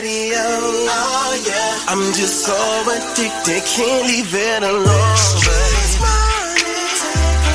[0.00, 0.38] patio.
[0.38, 1.90] Oh yeah.
[1.90, 2.54] I'm just so
[2.86, 5.16] addicted, can't leave it alone.
[5.42, 6.78] This morning,
[7.42, 7.54] the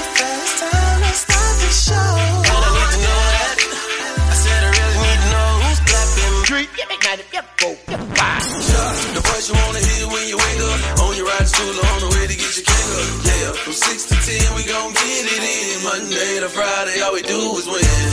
[0.59, 2.11] time to start the show.
[2.43, 3.55] And I need to know that.
[4.27, 6.35] I said I really need to know who's clapping.
[6.43, 6.69] Street.
[9.13, 10.99] The voice you wanna hear when you wake up.
[10.99, 13.07] On your ride to school on the way to get your cake up.
[13.23, 15.83] Yeah, from 6 to 10, we gon' get it in.
[15.83, 18.12] Monday to Friday, all we do is win.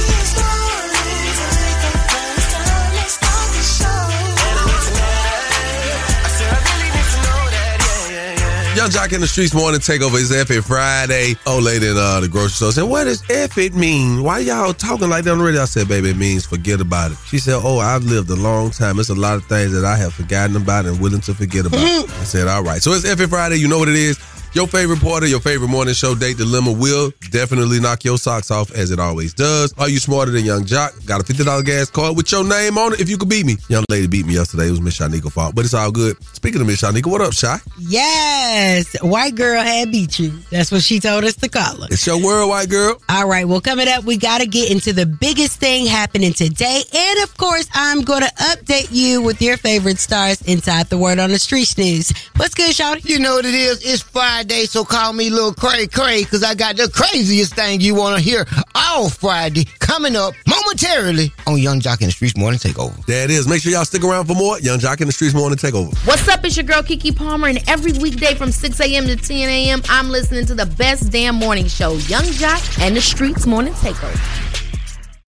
[8.73, 11.35] Yung Joc in the Streets morning takeover is F it Friday.
[11.45, 14.23] Old lady in uh, the grocery store said, What does F it mean?
[14.23, 15.63] Why y'all talking like that on the radio?
[15.63, 17.17] I said, Baby, it means forget about it.
[17.27, 18.97] She said, Oh, I've lived a long time.
[18.97, 21.79] It's a lot of things that I have forgotten about and willing to forget about.
[21.81, 22.81] I said, All right.
[22.81, 23.57] So it's F it Friday.
[23.57, 24.17] You know what it is.
[24.53, 28.51] Your favorite part of your favorite morning show date dilemma will definitely knock your socks
[28.51, 29.73] off as it always does.
[29.77, 31.05] Are you smarter than Yung Joc?
[31.05, 33.55] Got a $50 gas card with your name on it if you could beat me.
[33.69, 34.67] Young lady beat me yesterday.
[34.67, 36.21] It was Miss Shanika fault, but it's all good.
[36.35, 37.59] Speaking of Miss Shanika, what up, Shy?
[37.79, 40.31] Yes, white girl had beat you.
[40.51, 41.87] That's what she told us to call her.
[41.89, 43.01] It's your world, white girl.
[43.07, 46.81] All right, well, coming up, we got to get into the biggest thing happening today.
[46.93, 51.19] And of course, I'm going to update you with your favorite stars inside the Word
[51.19, 52.11] on the Street News.
[52.35, 53.05] What's good, Shawty?
[53.07, 53.81] You know what it is?
[53.85, 57.93] It's Friday, so call me Lil Cray Cray because I got the craziest thing you
[57.93, 62.59] want to hear all Friday coming up momentarily on Yung Joc in the Streets Morning
[62.59, 63.05] Takeover.
[63.05, 63.47] There it is.
[63.47, 64.59] Make sure y'all stick around for more.
[64.59, 65.95] Yung Joc in the Streets morning takeover.
[66.07, 66.43] What's up?
[66.43, 69.05] It's your girl Keke Palmer, and every weekday from 6 a.m.
[69.05, 73.01] to 10 a.m., I'm listening to the best damn morning show, Yung Joc and the
[73.01, 74.50] Streets Morning Takeover.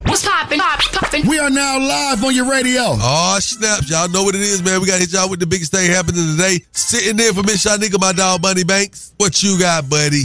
[0.06, 0.60] What's poppin'?
[0.60, 1.28] Pop, poppin'.
[1.28, 2.82] We are now live on your radio.
[2.86, 3.90] Oh, snaps.
[3.90, 4.82] Y'all know what it is, man.
[4.82, 6.64] We got to hit y'all with the biggest thing happening today.
[6.72, 9.14] Sitting there for Miss Shanika, my dog, Bunny Banks.
[9.18, 10.24] What you got, buddy?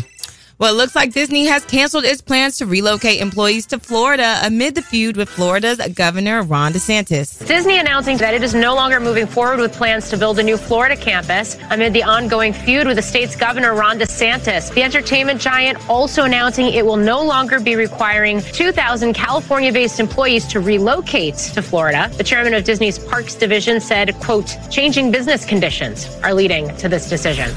[0.59, 4.75] Well, it looks like Disney has canceled its plans to relocate employees to Florida amid
[4.75, 7.47] the feud with Florida's Governor Ron DeSantis.
[7.47, 10.57] Disney announcing that it is no longer moving forward with plans to build a new
[10.57, 14.75] Florida campus amid the ongoing feud with the state's governor, Ron DeSantis.
[14.75, 20.45] The entertainment giant also announcing it will no longer be requiring 2,000 California based employees
[20.49, 22.11] to relocate to Florida.
[22.17, 27.09] The chairman of Disney's Parks Division said, quote, changing business conditions are leading to this
[27.09, 27.49] decision.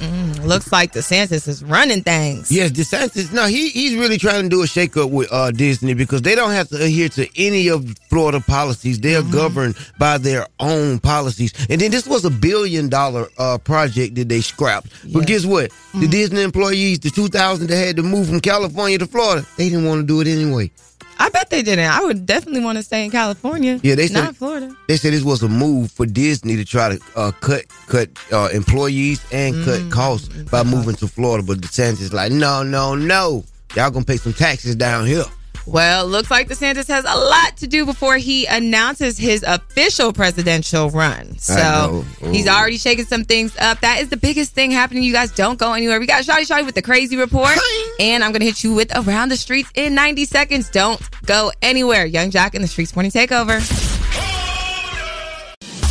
[0.00, 2.50] Mm, looks like DeSantis is running things.
[2.50, 3.32] Yes, DeSantis.
[3.34, 6.52] No, he he's really trying to do a shakeup with uh, Disney because they don't
[6.52, 8.98] have to adhere to any of Florida policies.
[8.98, 11.52] They're governed by their own policies.
[11.68, 14.88] And then this was a billion dollar uh, project that they scrapped.
[15.12, 15.70] But guess what?
[15.94, 19.68] The Disney employees, the two thousand that had to move from California to Florida, they
[19.68, 20.70] didn't want to do it anyway.
[21.20, 21.84] I bet they didn't.
[21.84, 23.78] I would definitely want to stay in California.
[23.82, 24.74] Yeah, they said not Florida.
[24.88, 28.48] They said this was a move for Disney to try to uh, cut cut uh,
[28.52, 29.64] employees and Mm.
[29.64, 31.46] cut costs by moving to Florida.
[31.46, 33.44] But DeSantis is like, no, no, no.
[33.76, 35.24] Y'all gonna pay some taxes down here.
[35.70, 40.90] Well, looks like DeSantis has a lot to do before he announces his official presidential
[40.90, 41.38] run.
[41.38, 43.78] So he's already shaking some things up.
[43.80, 45.04] That is the biggest thing happening.
[45.04, 46.00] You guys don't go anywhere.
[46.00, 47.56] We got Shotty Shotty with the crazy report.
[48.00, 50.70] and I'm going to hit you with Around the Streets in 90 seconds.
[50.70, 52.04] Don't go anywhere.
[52.04, 53.60] Yung Joc in the Streets Morning Takeover.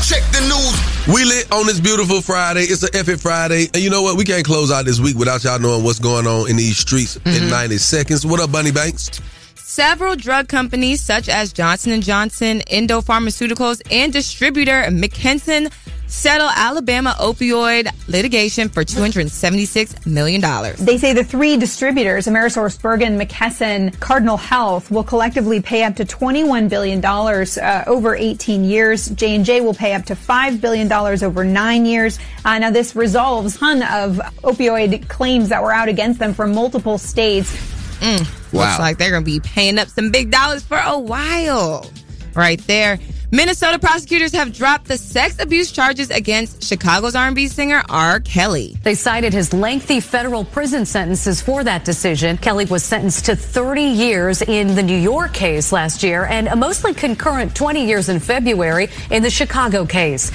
[0.06, 1.16] Check the news.
[1.16, 2.64] We lit on this beautiful Friday.
[2.64, 3.68] It's an F it Friday.
[3.74, 4.18] And you know what?
[4.18, 7.16] We can't close out this week without y'all knowing what's going on in these streets
[7.16, 7.50] in mm-hmm.
[7.50, 8.26] 90 seconds.
[8.26, 9.22] What up, Bunny Banks?
[9.70, 15.72] Several drug companies such as Johnson & Johnson, Endo Pharmaceuticals, and distributor McKesson
[16.08, 20.42] settle Alabama opioid litigation for $276 million.
[20.80, 26.68] They say the three distributors, AmerisourceBergen, McKesson, Cardinal Health, will collectively pay up to $21
[26.68, 29.10] billion uh, over 18 years.
[29.10, 32.18] J&J will pay up to $5 billion over nine years.
[32.44, 36.56] Uh, now, this resolves a ton of opioid claims that were out against them from
[36.56, 37.79] multiple states.
[38.00, 41.90] Mm, Looks like they're going to be paying up some big dollars for a while.
[42.36, 43.00] Right there.
[43.32, 48.20] Minnesota prosecutors have dropped the sex abuse charges against Chicago's R&B singer R.
[48.22, 48.76] Kelly.
[48.82, 52.38] They cited his lengthy federal prison sentences for that decision.
[52.38, 56.56] Kelly was sentenced to 30 years in the New York case last year and a
[56.56, 60.32] mostly concurrent 20 years in February in the Chicago case.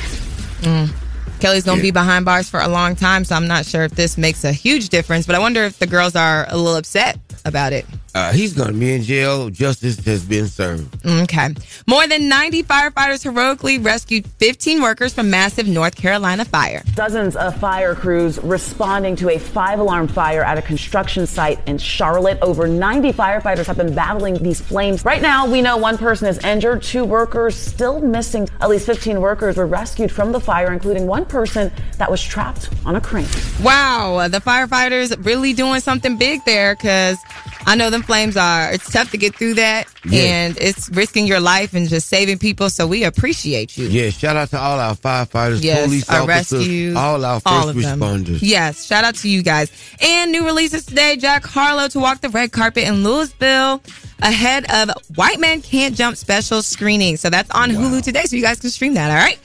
[0.61, 0.95] Mm.
[1.41, 3.91] Kelly's going to be behind bars for a long time, so I'm not sure if
[3.91, 7.19] this makes a huge difference, but I wonder if the girls are a little upset
[7.45, 7.87] about it.
[8.15, 9.51] Uh, he's going to be in jail.
[9.51, 11.05] Justice has been served.
[11.05, 11.53] Okay.
[11.89, 16.85] More than 90 firefighters heroically rescued 15 workers from massive North Carolina fire.
[16.95, 21.77] Dozens of fire crews responding to a five alarm fire at a construction site in
[21.77, 22.39] Charlotte.
[22.41, 25.05] Over 90 firefighters have been battling these flames.
[25.05, 28.49] Right now, we know one person is injured, two workers still missing.
[28.61, 32.71] At least 15 workers were rescued from the fire, including one person that was trapped
[32.87, 33.27] on a crane.
[33.61, 37.19] Wow, the firefighters really doing something big there because
[37.67, 40.21] I know them flames are, it's tough to get through that Yeah.
[40.23, 42.71] and it's risking your life and just saving people.
[42.71, 43.87] So we appreciate you.
[43.89, 47.47] Yeah, shout out to all our firefighters, Yes, police our officers, rescues, all our first
[47.55, 48.39] all responders.
[48.43, 49.71] Yes, shout out to you guys.
[50.01, 53.83] And new releases today Jack Harlow to walk the red carpet in Louisville
[54.23, 57.17] ahead of White Man Can't Jump special screening.
[57.17, 59.39] So that's on Hulu today, so you guys can stream that, all right?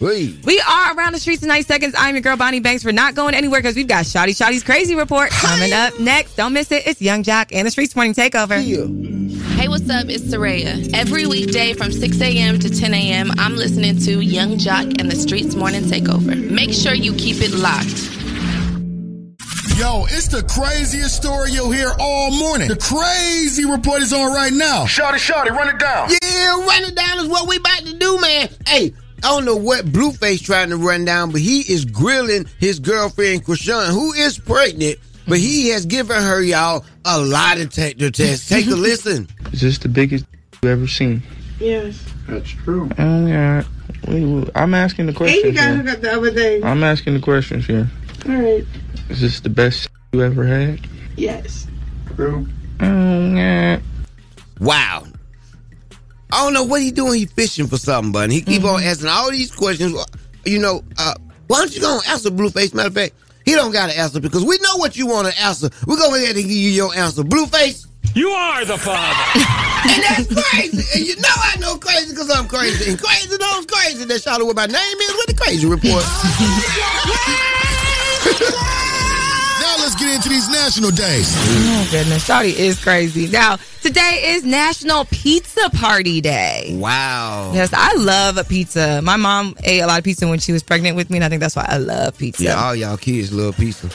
[0.46, 1.96] We are around the streets in 90 seconds.
[1.98, 2.86] I'm your girl, Bonnie Banks.
[2.86, 6.36] We're not going anywhere because we've got Shotty Shotty's Crazy Report coming up next.
[6.36, 6.88] Don't miss it.
[6.88, 8.60] It's Yung Joc and the Streets Morning Takeover.
[9.56, 10.06] Hey, what's up?
[10.08, 10.94] It's Soraya.
[10.94, 12.60] Every weekday from 6 a.m.
[12.60, 16.50] to 10 a.m., I'm listening to Yung Joc and the Streets Morning Takeover.
[16.50, 18.10] Make sure you keep it locked.
[19.80, 22.68] Yo, it's the craziest story you'll hear all morning.
[22.68, 24.86] The crazy report is on right now.
[24.86, 26.10] Shorty, shorty, run it down.
[26.22, 28.50] Yeah, run it down is what we about to do, man.
[28.68, 28.94] Hey,
[29.24, 33.46] I don't know what Blueface trying to run down, but he is grilling his girlfriend
[33.46, 34.98] Chrisean, who is pregnant,
[35.30, 38.50] but he has given her y'all a lie detector test.
[38.50, 39.30] Take a listen.
[39.54, 40.26] Is this the biggest
[40.62, 41.24] you ever seen?
[41.62, 42.04] Yes.
[42.28, 42.90] That's true.
[43.00, 43.64] Oh, yeah.
[44.10, 45.44] Wait, wait, I'm asking the And questions.
[45.46, 45.78] you got here.
[45.78, 46.62] hooked up the other day.
[46.64, 47.90] I'm asking the questions here.
[48.28, 48.66] All right.
[49.10, 50.88] Is this the best you ever had?
[51.18, 51.68] Yes.
[52.16, 52.48] True.
[52.80, 53.80] Oh, yeah.
[54.60, 55.06] Wow.
[56.32, 57.20] I don't know what he doing.
[57.20, 59.96] He fishing for something, but he keep on asking all these questions.
[60.46, 61.16] You know, uh,
[61.48, 62.74] why don't you go and answer Blueface?
[62.76, 63.16] Matter of fact,
[63.46, 65.70] he don't got to answer because we know what you want to answer.
[65.88, 67.24] We're going ahead and give you your answer.
[67.24, 67.88] Blueface.
[68.14, 69.40] You are the father.
[69.90, 70.84] and that's crazy.
[70.94, 72.92] And you know I know crazy because I'm crazy.
[72.92, 74.06] And crazy knows crazy.
[74.06, 76.06] That's shout out what my name is with the crazy report.
[80.10, 81.32] Now into these national days.
[81.38, 83.28] Oh goodness, Shawty is crazy.
[83.28, 86.76] Now, today is National Pizza Party Day.
[86.80, 87.52] Wow.
[87.54, 89.02] Yes, I love a pizza.
[89.04, 91.30] My mom ate a lot of pizza when she was pregnant with me, and I
[91.30, 92.44] think that's why I love pizza.
[92.44, 93.88] Yeah, all y'all kids love pizza.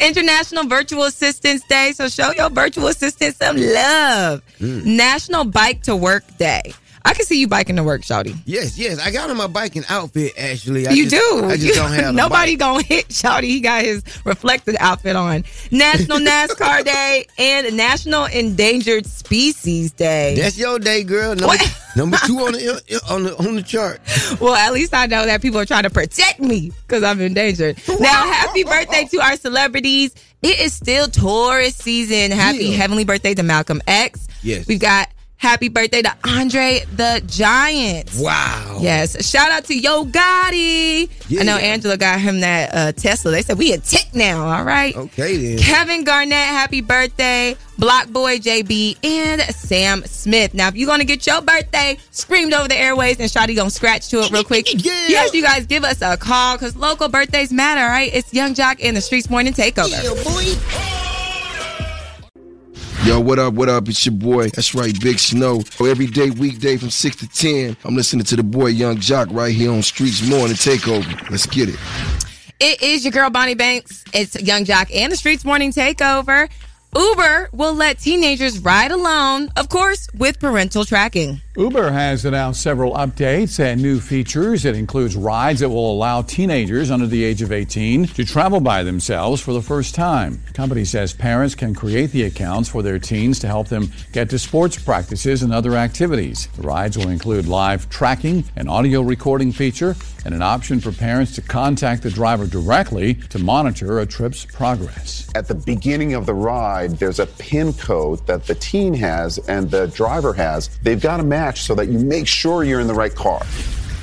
[0.00, 4.42] International Virtual Assistance Day, so show your virtual assistant some love.
[4.58, 4.84] Mm.
[4.86, 6.72] National Bike to Work Day.
[7.06, 8.34] I can see you biking to work, Shawty.
[8.46, 8.98] Yes, yes.
[8.98, 10.86] I got on my biking outfit actually.
[10.88, 11.44] I you just- do.
[11.44, 12.58] I just don't have a Nobody bike.
[12.60, 13.42] gonna hit Shawty.
[13.44, 15.44] He got his reflective outfit on.
[15.70, 20.34] National NASCAR Day and National Endangered Species Day.
[20.36, 21.34] That's your day, girl.
[21.34, 21.56] Number,
[21.96, 24.00] number two on the on the on the chart.
[24.40, 27.76] Well, at least I know that people are trying to protect me because I'm endangered.
[28.00, 30.14] Now, happy birthday to our celebrities.
[30.42, 32.30] It is still Taurus season.
[32.30, 32.76] Happy Yeah.
[32.76, 34.26] heavenly birthday to Malcolm X.
[34.42, 34.66] Yes.
[34.66, 35.08] We've got
[35.44, 38.10] happy birthday to Andre the Giant.
[38.18, 38.78] Wow.
[38.80, 39.28] Yes.
[39.28, 41.10] Shout out to Yo Gotti.
[41.38, 43.30] I know Angela got him that uh, Tesla.
[43.30, 44.46] They said we a tick now.
[44.46, 44.96] All right.
[44.96, 45.58] Okay then.
[45.58, 47.56] Kevin Garnett, happy birthday.
[47.78, 50.54] BlocBoy JB and Sam Smith.
[50.54, 54.08] Now, if you're gonna get your birthday screamed over the airways, and Shotty gonna scratch
[54.10, 54.66] to it real quick.
[54.84, 58.10] Yes, you guys give us a call because local birthdays matter, all right?
[58.14, 61.03] It's Yung Joc in the Streets Morning Takeover.
[63.04, 63.86] Yo, what up, what up?
[63.86, 64.48] It's your boy.
[64.48, 65.62] That's right, Big Snow.
[65.78, 69.54] Every day, weekday from 6 to 10, I'm listening to the boy Yung Joc right
[69.54, 71.28] here on Streets Morning Takeover.
[71.28, 71.78] Let's get it.
[72.60, 74.04] It is your girl Bonnie Banks.
[74.14, 76.48] It's Yung Joc and the Streets Morning Takeover.
[76.96, 81.42] Uber will let teenagers ride alone, of course, with parental tracking.
[81.56, 84.64] Uber has announced several updates and new features.
[84.64, 88.82] It includes rides that will allow teenagers under the age of 18 to travel by
[88.82, 90.42] themselves for the first time.
[90.48, 94.30] The company says parents can create the accounts for their teens to help them get
[94.30, 96.48] to sports practices and other activities.
[96.56, 99.94] The rides will include live tracking, an audio recording feature,
[100.24, 105.30] and an option for parents to contact the driver directly to monitor a trip's progress.
[105.34, 109.70] At the beginning of the ride, there's a PIN code that the teen has and
[109.70, 110.68] the driver has.
[110.82, 113.42] They've got to match so that you make sure you're in the right car.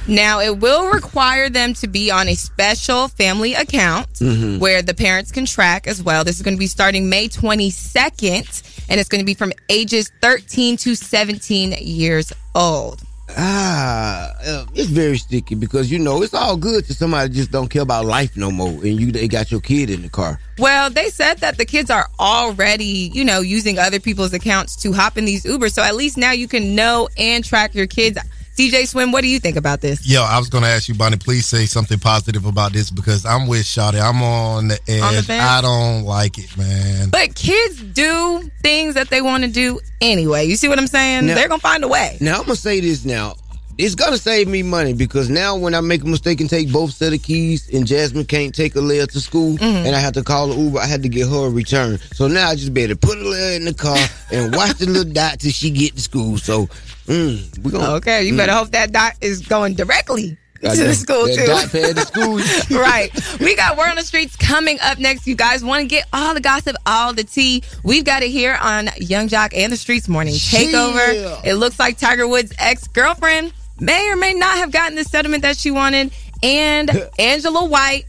[0.08, 4.60] Now, it will require them to be on a special family account Mhm.
[4.60, 6.24] where the parents can track as well.
[6.24, 10.12] This is going to be starting May 22nd, and it's going to be from ages
[10.22, 13.02] 13 to 17 years old.
[13.38, 17.70] Ah, uh, it's very sticky because you know it's all good to somebody just don't
[17.70, 20.40] care about life no more, and you they got your kid in the car.
[20.58, 24.92] Well, they said that the kids are already, you know, using other people's accounts to
[24.92, 25.74] hop in these Ubers.
[25.74, 28.20] So at least now you can know and track your kids.
[28.66, 30.08] It's DJ Swim, what do you think about this?
[30.08, 31.18] Yo, I was gonna ask you, Bonnie.
[31.18, 34.02] Please say something positive about this because I'm with Shotty.
[34.02, 35.02] I'm on the edge.
[35.04, 35.34] On the?
[35.40, 37.10] I don't like it, man.
[37.10, 40.46] But kids do things that they want to do anyway.
[40.46, 41.26] You see what I'm saying?
[41.28, 42.18] Now- They're gonna find a way.
[42.20, 43.36] Now I'm gonna say this now.
[43.82, 46.92] It's gonna save me money because now when I make a mistake and take both
[46.94, 49.88] set of keys and Jasmine can't take a Leia to school Mm-hmm.
[49.88, 51.98] and I have to call an Uber, I had to get her a return.
[52.14, 53.98] So now I just better put a Leia in the car
[54.32, 56.38] and watch the little dot till she get to school.
[56.38, 56.68] So
[57.08, 61.26] mm, we gonna Okay, you better hope that dot is going directly to the school
[61.26, 61.46] that too.
[61.48, 62.78] dot pad to school.
[62.80, 63.10] right.
[63.40, 65.26] We got word on the streets coming up next.
[65.26, 67.64] You guys want to get all the gossip, all the tea.
[67.84, 71.16] We've got it here on Yung Joc and the Streets Morning Takeover.
[71.16, 71.42] Yeah.
[71.52, 75.44] It looks like Tiger Woods' ex girlfriend may or may not have gotten the settlement
[75.44, 76.14] that she wanted.
[76.44, 78.06] And Angela White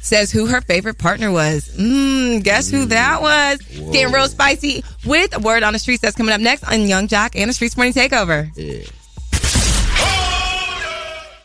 [0.00, 1.68] says who her favorite partner was.
[1.76, 2.88] Mmm, guess who mm.
[2.90, 3.58] that was?
[3.92, 7.32] Getting real spicy with word on the streets that's coming up next on Yung Joc
[7.34, 8.48] and the Streets Morning Takeover.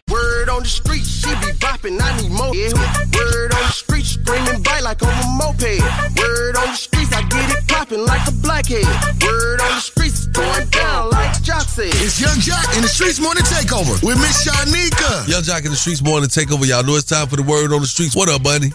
[0.09, 2.53] Word on the street, she be bopping, I need more.
[2.53, 2.73] Yeah.
[3.17, 5.81] Word on the street, screaming bite like on a moped.
[6.17, 8.83] Word on the streets, I get it popping like a blackhead.
[9.23, 11.87] Word on the streets, going down like Jock said.
[11.87, 15.27] It's Yung Joc in the Streets Morning Takeover with Miss Shanika.
[15.27, 16.65] Yung Joc in the streets morning takeover.
[16.67, 18.15] Y'all know it's time for the word on the streets.
[18.15, 18.71] What up, buddy?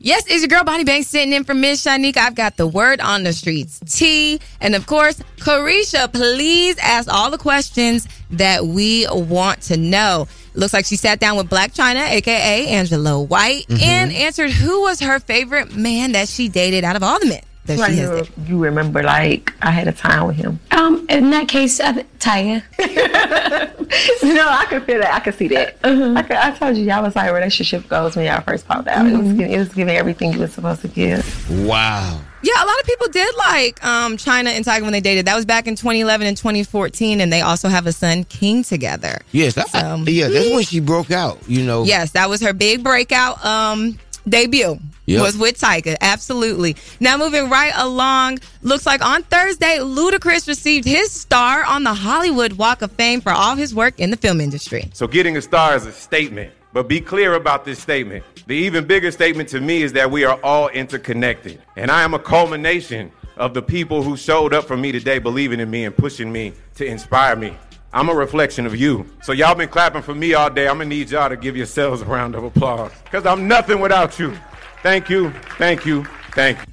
[0.00, 2.18] Yes, it's your girl Bonnie Banks sitting in for Miss Shanika.
[2.18, 6.12] I've got the word on the streets, T, and of course, Caresha.
[6.12, 10.28] Please ask all the questions that we want to know.
[10.54, 13.82] Looks like she sat down with Blac Chyna, aka Angela White, Mhm.
[13.82, 17.40] and answered who was her favorite man that she dated out of all the men
[17.68, 18.48] that Like she has you, dated.
[18.48, 20.58] you remember, like I had a time with him.
[20.72, 22.62] Um, in that case, uh, Tyga.
[24.22, 25.14] no, I could feel that.
[25.14, 25.78] I could see that.
[25.84, 29.06] I, could, I told you, y'all was like relationship goals when y'all first popped out.
[29.06, 31.50] It was giving, it was giving everything you were supposed to give.
[31.66, 32.20] Wow.
[32.40, 35.26] Yeah, a lot of people did like um, Chyna and Tyga when they dated.
[35.26, 39.18] That was back in 2011 and 2014, and they also have a son, King, together.
[39.32, 39.66] Yes, that,
[40.06, 41.38] yeah, that's when she broke out.
[41.48, 41.84] You know.
[41.84, 43.98] Yes, that was her big breakout um
[44.28, 44.78] debut.
[45.06, 45.22] Yep.
[45.22, 46.76] Was with Tyga, absolutely.
[47.00, 52.52] Now moving right along, looks like on Thursday, Ludacris received his star on the Hollywood
[52.52, 54.90] Walk of Fame for all his work in the film industry.
[54.92, 58.22] So getting a star is a statement, but be clear about this statement.
[58.46, 62.12] The even bigger statement to me is that we are all interconnected, and I am
[62.12, 65.96] a culmination of the people who showed up for me today, believing in me and
[65.96, 67.56] pushing me to inspire me.
[67.92, 69.06] I'm a reflection of you.
[69.22, 70.68] So y'all been clapping for me all day.
[70.68, 74.18] I'm gonna need y'all to give yourselves a round of applause, cause I'm nothing without
[74.18, 74.36] you.
[74.82, 76.64] Thank you, thank you, thank you.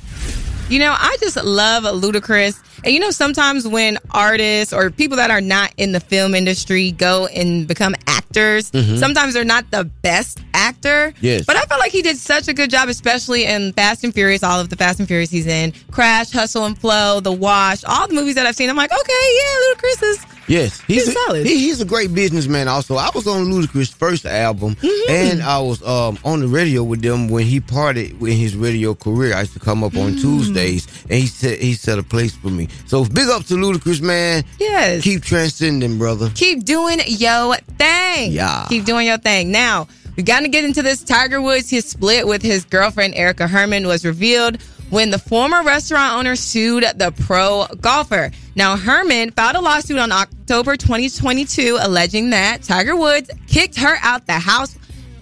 [0.67, 2.75] You know, I just love Ludacris.
[2.86, 6.92] And you know, sometimes when artists or people that are not in the film industry
[6.92, 9.00] go and become actors, Mhm.
[9.00, 11.13] sometimes they're not the best actor.
[11.20, 11.46] Yes.
[11.46, 14.44] But I felt like he did such a good job, especially in Fast and Furious,
[14.44, 18.08] all of the Fast and Furious he's in, Crash, Hustle and Flow, The Wash, all
[18.08, 18.70] the movies that I've seen.
[18.70, 20.20] I'm like, okay, yeah, Ludacris is.
[20.48, 21.46] Yes, he's, He's a, solid.
[21.48, 22.68] He, he's a great businessman.
[22.68, 25.12] Also, I was on Ludacris' first album, Mm-hmm.
[25.12, 28.94] and I was um, on the radio with them when he parted in his radio
[28.94, 29.34] career.
[29.36, 30.04] I used to come up Mm.
[30.06, 32.68] on Tuesdays, and he said he set a place for me.
[32.88, 34.44] So big up to Ludacris, man.
[34.60, 36.29] Yes, keep transcending, brother.
[36.36, 38.32] Keep doing your thing.
[38.32, 38.65] Yeah.
[38.70, 39.51] Keep doing your thing.
[39.51, 41.03] Now, we got to get into this.
[41.03, 46.13] Tiger Woods, his split with his girlfriend, Erica Herman, was revealed when the former restaurant
[46.15, 48.32] owner sued the pro golfer.
[48.55, 54.27] Now, Herman filed a lawsuit on October 2022 alleging that Tiger Woods kicked her out
[54.27, 54.75] the house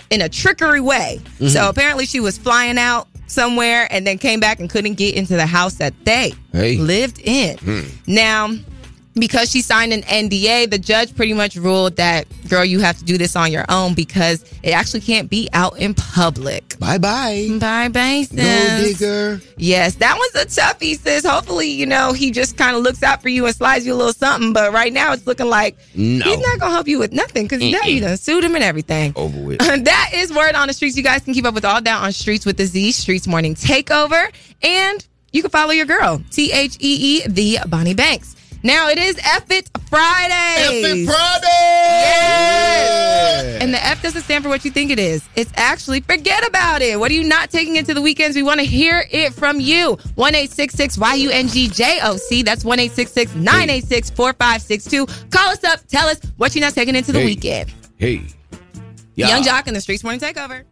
[0.09, 1.21] in a trickery way.
[1.39, 1.49] Mhm.
[1.49, 5.35] So apparently she was flying out somewhere and then came back and couldn't get into
[5.35, 6.77] the house that they Hey.
[6.77, 7.57] lived in.
[7.57, 7.81] Hmm.
[8.07, 8.49] Now,
[9.15, 13.03] because she signed an NDA, the judge pretty much ruled that, girl, you have to
[13.03, 16.77] do this on your own because it actually can't be out in public.
[16.79, 17.47] Bye bye.
[17.59, 18.31] Bye bye, sis.
[18.31, 19.41] Gold digger.
[19.57, 21.25] Yes, that one's a toughie, sis.
[21.25, 23.95] Hopefully, you know, he just kind of looks out for you and slides you a
[23.95, 24.53] little something.
[24.53, 26.23] But right now, it's looking like No.
[26.25, 28.63] he's not going to help you with nothing because now you done sued him and
[28.63, 29.13] everything.
[29.15, 29.59] Over with.
[29.85, 30.97] that is word on the streets.
[30.97, 33.53] You guys can keep up with all that on Streets with the Z, Streets Morning
[33.55, 34.31] Takeover.
[34.63, 38.35] And you can follow your girl, T H E E, the Bonnie Banks.
[38.65, 40.31] Now it is F It Friday.
[40.31, 41.47] F It Friday!
[41.99, 43.61] Yes!
[43.61, 45.21] And the F doesn't stand for what you think it is.
[45.35, 46.97] It's actually forget about it.
[46.97, 48.37] What are you not taking into the weekends?
[48.37, 49.97] We want to hear it from you.
[50.15, 52.45] 1 866 YUNGJOC.
[52.45, 55.05] That's 1 866 986 4562.
[55.29, 55.85] Call us up.
[55.87, 57.25] Tell us what you're not taking into the Hey.
[57.25, 57.73] weekend.
[57.97, 58.21] Hey.
[59.15, 59.27] Yeah.
[59.35, 60.63] Yung Joc in the Streets Morning Takeover.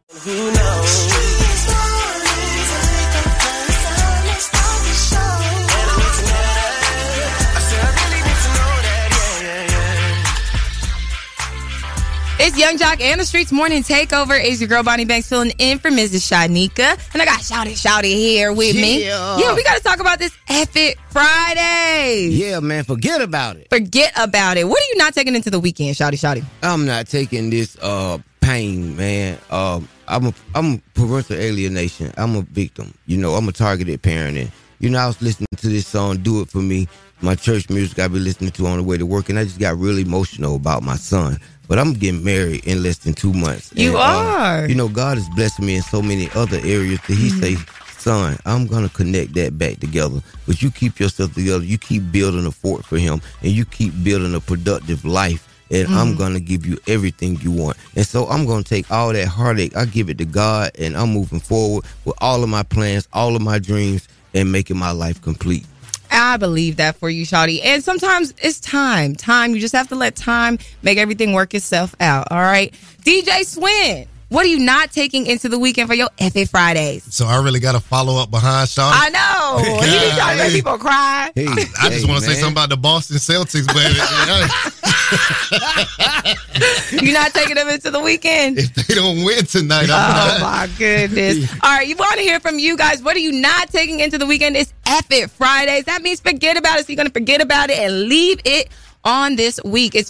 [12.44, 14.44] It's Yung Joc and the Streets Morning Takeover.
[14.44, 16.26] Is your girl Bonnie Banks filling in for Mrs.
[16.28, 16.98] Shanika.
[17.14, 19.06] And I got Shouty Shouty here with me.
[19.06, 19.38] Yeah.
[19.38, 22.30] Yeah, we got to talk about this F It Friday.
[22.32, 23.68] Yeah, man, forget about it.
[23.70, 24.68] Forget about it.
[24.68, 26.44] What are you not taking into the weekend, Shouty Shouty?
[26.64, 29.38] I'm not taking this uh pain, man.
[29.52, 32.12] Um, I'm a I'm parental alienation.
[32.18, 32.92] I'm a victim.
[33.06, 36.18] You know, I'm a targeted parent, and you know, I was listening to this song
[36.18, 36.88] "Do It for Me."
[37.24, 39.60] My church music I be listening to on the way to work, and I just
[39.60, 41.38] got really emotional about my son.
[41.72, 43.72] But I'm getting married in less than two months.
[43.74, 44.66] You And, uh, are.
[44.68, 47.56] you know, God is blessing me in so many other areas that He say,
[47.98, 51.64] "Son, I'm gonna connect that back together." But you keep yourself together.
[51.64, 55.88] You keep building a fort for Him, and you keep building a productive life and
[55.94, 56.18] I'm Mhm.
[56.18, 57.78] gonna give you everything you want.
[57.96, 61.14] And so I'm gonna take all that heartache, I give it to God, and I'm
[61.14, 65.22] moving forward with all of my plans, all of my dreams, and making my life
[65.22, 65.66] complete.
[66.12, 67.62] I believe that for you, Shawty.
[67.64, 69.16] And sometimes it's time.
[69.16, 69.56] Time.
[69.56, 72.28] You just have to let time make everything work itself out.
[72.32, 72.74] All right.
[73.04, 77.04] DJ Swin, what are you not taking into the weekend for your FA Fridays?
[77.14, 78.90] So I really got to follow up behind Sean.
[78.96, 79.58] I know.
[79.86, 81.32] you be trying to make people cry.
[81.36, 83.76] Hey, I just want to say something about the Boston Celtics, but
[87.04, 88.58] You're not taking them into the weekend?
[88.58, 90.42] if they don't win tonight, Oh I'm not.
[90.42, 91.52] my goodness.
[91.62, 93.04] All right, you want to hear from you guys.
[93.04, 94.56] What are you not taking into the weekend?
[94.56, 95.84] It's F it Fridays.
[95.86, 96.86] That means forget about it.
[96.86, 98.70] So you're going to forget about it and leave it
[99.04, 99.96] on this week.
[99.96, 100.10] It's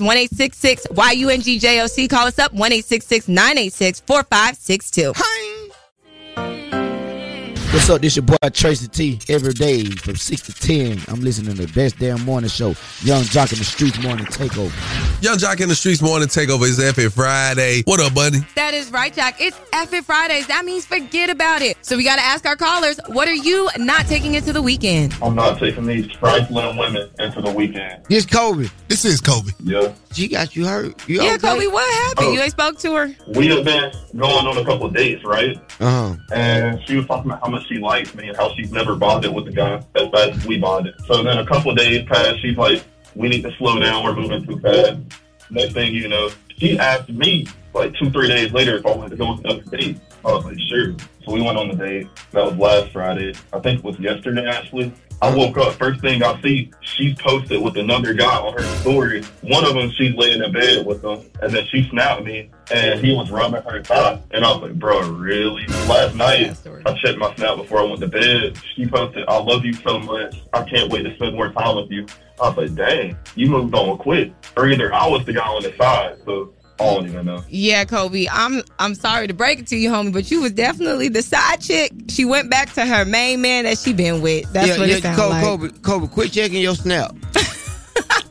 [0.91, 2.09] 1 YUNGJOC.
[2.09, 2.71] Call us up 1
[3.27, 5.13] 986 4562.
[7.71, 8.01] What's up?
[8.01, 9.21] This your boy Tracy T.
[9.29, 10.99] Every day from six to ten.
[11.07, 12.75] I'm listening to the best damn morning show.
[13.03, 15.23] Yung Joc in the Streets Morning Takeover.
[15.23, 17.83] Yung Joc in the Streets Morning Takeover is F It Friday.
[17.85, 18.39] What up, buddy?
[18.55, 19.39] That is right, Jack.
[19.39, 20.47] It's F it Fridays.
[20.47, 21.77] That means forget about it.
[21.81, 25.15] So we got to ask our callers, what are you not taking into the weekend?
[25.21, 28.03] I'm not taking these trifling women into the weekend.
[28.09, 28.67] This Kobe.
[28.89, 29.53] This is Kobe.
[29.63, 29.93] Yeah.
[30.11, 31.07] She got you hurt.
[31.07, 31.47] You yeah, okay?
[31.47, 32.27] Kobe, what happened?
[32.27, 32.33] Oh.
[32.33, 33.15] You ain't spoke to her?
[33.27, 35.55] We have been going on a couple of dates, right?
[35.79, 36.17] Uh-huh.
[36.33, 39.33] And she was talking about how much she likes me and how she's never bonded
[39.33, 40.95] with the guy as bad as we bonded.
[41.05, 42.41] So then a couple of days passed.
[42.41, 42.83] She's like,
[43.15, 44.03] we need to slow down.
[44.03, 44.99] We're moving too fast.
[45.49, 49.11] Next thing you know, she asked me like two, three days later if I wanted
[49.11, 49.99] to go on another date.
[50.23, 50.95] I was like, sure.
[51.25, 52.07] So we went on the date.
[52.31, 53.33] That was last Friday.
[53.53, 54.93] I think it was yesterday, actually.
[55.21, 55.73] I woke up.
[55.75, 59.21] First thing I see, she's posted with another guy on her story.
[59.41, 62.99] One of them, she's laying in bed with him, and then she snapped me, and
[62.99, 64.19] he was rubbing her thigh.
[64.31, 65.67] And I was like, bro, really?
[65.87, 68.57] Last night, I checked my snap before I went to bed.
[68.75, 70.41] She posted, I love you so much.
[70.53, 72.07] I can't wait to spend more time with you.
[72.41, 74.33] I was like, dang, you moved on quick.
[74.57, 77.43] Or either I was the guy on the side, so I don't even know.
[77.49, 78.27] Yeah, Kobe.
[78.31, 81.61] I'm I'm sorry to break it to you, homie, but you was definitely the side
[81.61, 81.91] chick.
[82.09, 84.51] She went back to her main man that she been with.
[84.53, 85.43] That's yeah, what yeah, it sounds Kobe, like.
[85.43, 87.15] Kobe, Kobe, quit checking your snap.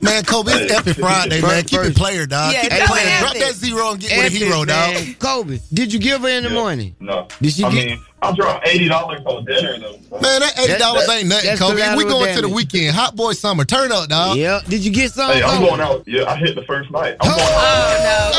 [0.03, 1.63] Man, Kobe, it's F It Friday, man.
[1.65, 2.55] Keep it player, dog.
[2.55, 3.19] Yeah, Keep it player.
[3.21, 4.95] Drop that zero and get with a F it, hero, dog.
[4.95, 5.15] man.
[5.19, 6.95] Kobe, did you give her in the morning?
[7.01, 7.29] No.
[7.43, 9.99] Did she I get- mean, I dropped eighty dollars on dinner though.
[10.21, 11.75] Man, that eighty dollars That- ain't nothing, Kobe.
[11.75, 12.97] We collateral going to the weekend.
[12.97, 13.65] Hot boy summer.
[13.65, 14.39] Turn up, dog.
[14.39, 14.61] Yeah.
[14.69, 15.31] Did you get some?
[15.33, 15.69] Hey, I'm Kobe?
[15.69, 16.05] going out.
[16.07, 17.17] Yeah, I hit the first night.
[17.21, 18.33] I'm oh, going Oh, out.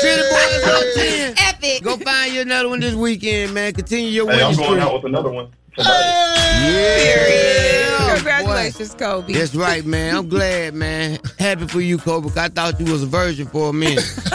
[0.00, 1.34] City boys on 10.
[1.38, 1.82] Epic.
[1.82, 3.72] Go find you another one this weekend, man.
[3.74, 5.48] Continue your Hey, winning I'm going out with another one.
[5.78, 7.82] Yeah.
[8.08, 9.32] Oh, Congratulations, Kobe.
[9.32, 10.16] That's right, man.
[10.16, 11.18] I'm glad, man.
[11.38, 12.28] Happy for you, Kobe.
[12.40, 14.04] I thought you was a virgin for a minute.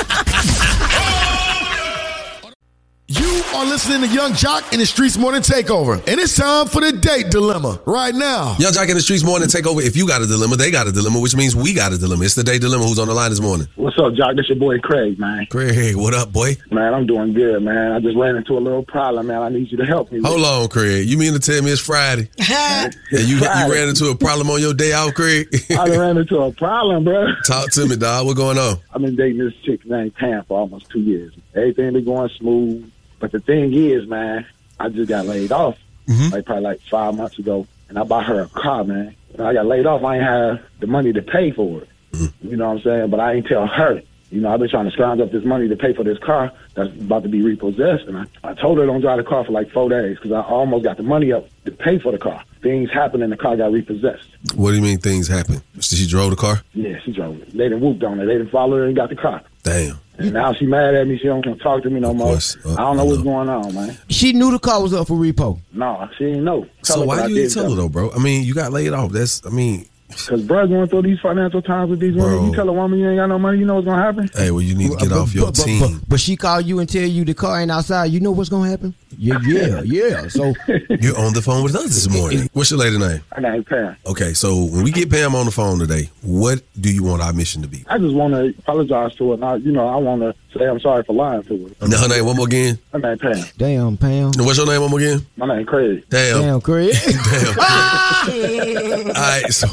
[3.13, 6.79] You are listening to Yung Joc in the Streets Morning Takeover, and it's time for
[6.79, 8.55] the date dilemma right now.
[8.59, 9.81] Yung Joc in the Streets Morning Takeover.
[9.85, 12.23] If you got a dilemma, they got a dilemma, which means we got a dilemma.
[12.23, 12.85] It's the day dilemma.
[12.85, 13.67] Who's on the line this morning?
[13.75, 14.35] What's up, Jock?
[14.37, 15.47] This your boy Craig, man.
[15.47, 16.55] Craig, what up, boy?
[16.71, 17.91] Man, I'm doing good, man.
[17.91, 19.41] I just ran into a little problem, man.
[19.41, 20.21] I need you to help me.
[20.23, 21.07] Hold on, Craig.
[21.07, 22.29] You mean to tell me it's Friday?
[22.39, 25.53] and you, you ran into a problem on your day out, Craig?
[25.77, 27.27] I ran into a problem, bro.
[27.45, 28.27] Talk to me, dog.
[28.27, 28.77] What going on?
[28.93, 31.33] I've been dating this chick named Pam for almost two years.
[31.53, 32.89] Everything been going smooth.
[33.21, 34.45] But the thing is, man,
[34.79, 36.33] I just got laid off, mm-hmm.
[36.33, 39.15] like probably like five months ago, and I bought her a car, man.
[39.33, 41.89] When I got laid off, I ain't have the money to pay for it.
[42.11, 42.47] Mm-hmm.
[42.49, 43.09] You know what I'm saying?
[43.11, 44.01] But I ain't tell her.
[44.31, 46.53] You know, I've been trying to scrounge up this money to pay for this car
[46.73, 49.51] that's about to be repossessed, and I, I told her don't drive the car for
[49.51, 52.43] like four days because I almost got the money up to pay for the car.
[52.63, 54.29] Things happened and the car got repossessed.
[54.55, 55.61] What do you mean things happen?
[55.79, 56.61] She drove the car?
[56.73, 57.51] Yeah, she drove it.
[57.55, 58.25] They done whooped on her.
[58.25, 59.43] They done followed her and got the car.
[59.63, 59.99] Damn.
[60.17, 61.17] And now she mad at me.
[61.17, 62.35] She don't want to talk to me no more.
[62.35, 63.97] Uh, I don't know what's going on, man.
[64.09, 65.59] she knew the car was up for repo.
[65.71, 66.65] No, she didn't know.
[66.83, 68.11] Tell So her what why I you did didn't tell her though, bro?
[68.11, 69.11] I mean, you got laid off.
[69.11, 72.45] That's, I mean, Because bro going through these financial times with these women.
[72.45, 74.29] You tell a woman you ain't got no money, you know what's gonna happen.
[74.35, 75.79] hey, well, you need to get off your but, but, team.
[75.99, 78.05] But, but she call you and tell you the car ain't outside.
[78.11, 78.93] You know what's gonna happen?
[79.17, 80.27] Yeah, yeah, yeah.
[80.27, 82.49] So You're on the phone with us this morning.
[82.53, 83.21] What's your lady name?
[83.31, 83.95] I got Pam.
[84.05, 87.33] Okay, so when we get Pam on the phone today, what do you want our
[87.33, 87.83] mission to be?
[87.87, 89.33] I just want to apologize to her.
[89.35, 91.87] And I, you know, I want to say I'm sorry for lying to her.
[91.87, 92.77] Now, her name one more again.
[92.93, 93.45] My name Pam.
[93.57, 94.31] Damn, Pam.
[94.37, 95.25] What's your name one more again?
[95.37, 96.03] My name Craig.
[96.09, 96.41] Damn.
[96.41, 96.41] Craig.
[96.41, 96.95] Damn, Craig.
[98.21, 99.67] All right, so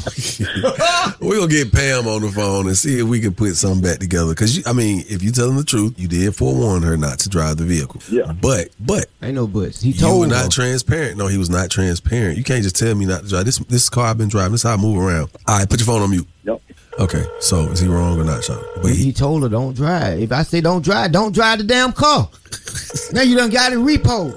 [1.21, 3.99] we're gonna get Pam on the phone and see if we can put something back
[3.99, 4.29] together.
[4.29, 7.57] Because I mean, if you're telling the truth, you did forewarn her not to drive
[7.57, 8.01] the vehicle.
[8.09, 8.31] Yeah.
[8.33, 9.79] But but Ain't no buts.
[9.79, 10.41] He told you told were her.
[10.41, 11.15] not transparent.
[11.15, 12.35] No, he was not transparent.
[12.35, 13.45] You can't just tell me not to drive.
[13.45, 14.53] This this car I've been driving.
[14.53, 15.29] This is how I move around.
[15.47, 16.27] All right, put your phone on mute.
[16.45, 16.59] Yep.
[16.97, 18.57] Okay, so is he wrong or not, Sean?
[18.81, 20.19] But he, told her don't drive.
[20.19, 22.27] If I say don't drive, don't drive the damn car.
[23.13, 24.33] now you done got it repo.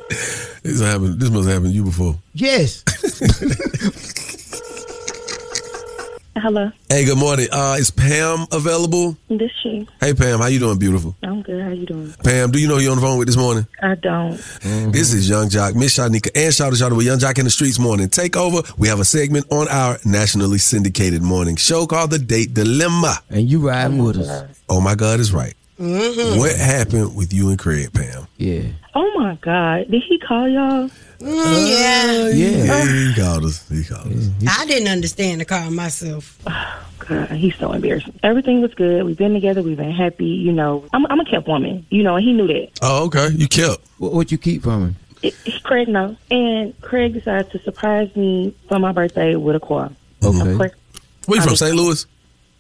[0.63, 1.19] This happened.
[1.19, 2.19] This must have happened to you before.
[2.35, 2.85] Yes.
[6.35, 7.47] Hello, Hey, good morning.
[7.53, 9.19] Uh, is Pam available?
[9.29, 9.87] this she.
[10.01, 11.15] Hey, Pam, how you doing, beautiful?
[11.23, 11.63] I'm good.
[11.63, 12.15] How you doing?
[12.25, 13.67] Pam, do you know who you on the phone with this morning?
[13.83, 14.33] I don't.
[14.93, 17.79] This is Yung Joc, Miss Shanika, and Shout Shout with Yung Joc in the Streets
[17.79, 18.67] Morning Takeover.
[18.79, 23.19] We have a segment on our nationally syndicated morning show called The Date Dilemma.
[23.29, 24.63] And you riding with us.
[24.71, 25.55] Oh my God, is right.
[25.83, 26.39] Mm-hmm.
[26.39, 28.29] What happened with you and Craig, Pam?
[28.37, 28.63] Yeah.
[28.95, 29.91] Oh my God!
[29.91, 30.89] Did he call y'all?
[31.19, 32.29] Mm, uh, yeah.
[32.29, 33.69] Yeah, he called us.
[33.69, 34.29] He called us.
[34.49, 36.39] I didn't understand the call myself.
[37.05, 38.17] Oh, God, he's so embarrassing.
[38.23, 39.05] Everything was good.
[39.05, 39.61] We've been together.
[39.61, 40.25] We've been happy.
[40.25, 41.85] You know, I'm, I'm a kept woman.
[41.91, 42.69] You know, and he knew that.
[42.81, 43.31] Oh, okay.
[43.31, 43.81] You kept.
[43.99, 44.97] What, what you keep from him?
[45.21, 46.17] It, Craig knows.
[46.31, 49.91] And Craig decided to surprise me for my birthday with a car.
[50.23, 50.53] Okay.
[50.53, 50.73] Of course,
[51.27, 51.75] Where you from, St.
[51.75, 52.07] Louis?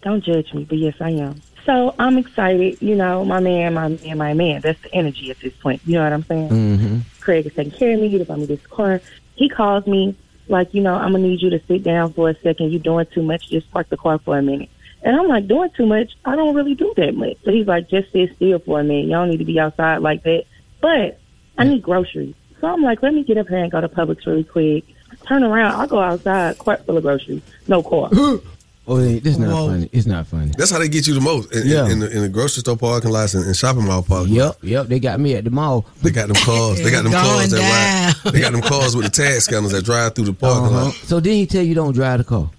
[0.02, 1.40] Don't judge me, but yes, I am.
[1.64, 2.80] So I'm excited.
[2.80, 4.60] You know, my man, my man, my man.
[4.60, 5.80] That's the energy at this point.
[5.86, 6.48] You know what I'm saying?
[6.48, 6.98] Mm-hmm.
[7.20, 8.08] Craig is taking care of me.
[8.08, 9.00] He bought me this car.
[9.36, 10.16] He calls me
[10.48, 12.72] like, you know, I'm gonna need you to sit down for a second.
[12.72, 13.48] You're doing too much.
[13.48, 14.70] Just park the car for a minute.
[15.02, 16.16] And I'm like, doing too much?
[16.24, 17.36] I don't really do that much.
[17.44, 19.06] So he's like, just sit still for a minute.
[19.06, 20.44] You don't need to be outside like that.
[20.80, 21.20] But
[21.58, 22.34] I need groceries.
[22.60, 24.84] So I'm like, let me get up here and go to Publix really quick.
[25.26, 25.80] Turn around.
[25.80, 27.42] I'll go outside, cart full of groceries.
[27.66, 28.10] No car.
[28.86, 29.88] Oh, it- this not funny.
[29.92, 30.52] It's not funny.
[30.58, 31.52] That's how they get you the most.
[31.54, 31.88] In, Yeah.
[31.88, 34.86] in, the, in the grocery store parking lots and, and shopping mall parking Yep, yep.
[34.88, 35.86] They got me at the mall.
[36.02, 36.82] They got them cars.
[36.82, 38.32] They got them Going cars that ride.
[38.32, 40.84] They got them cars with the tag scanners that drive through the parking Uh-huh.
[40.86, 40.94] lot.
[40.94, 42.50] So then he tell you don't drive the car.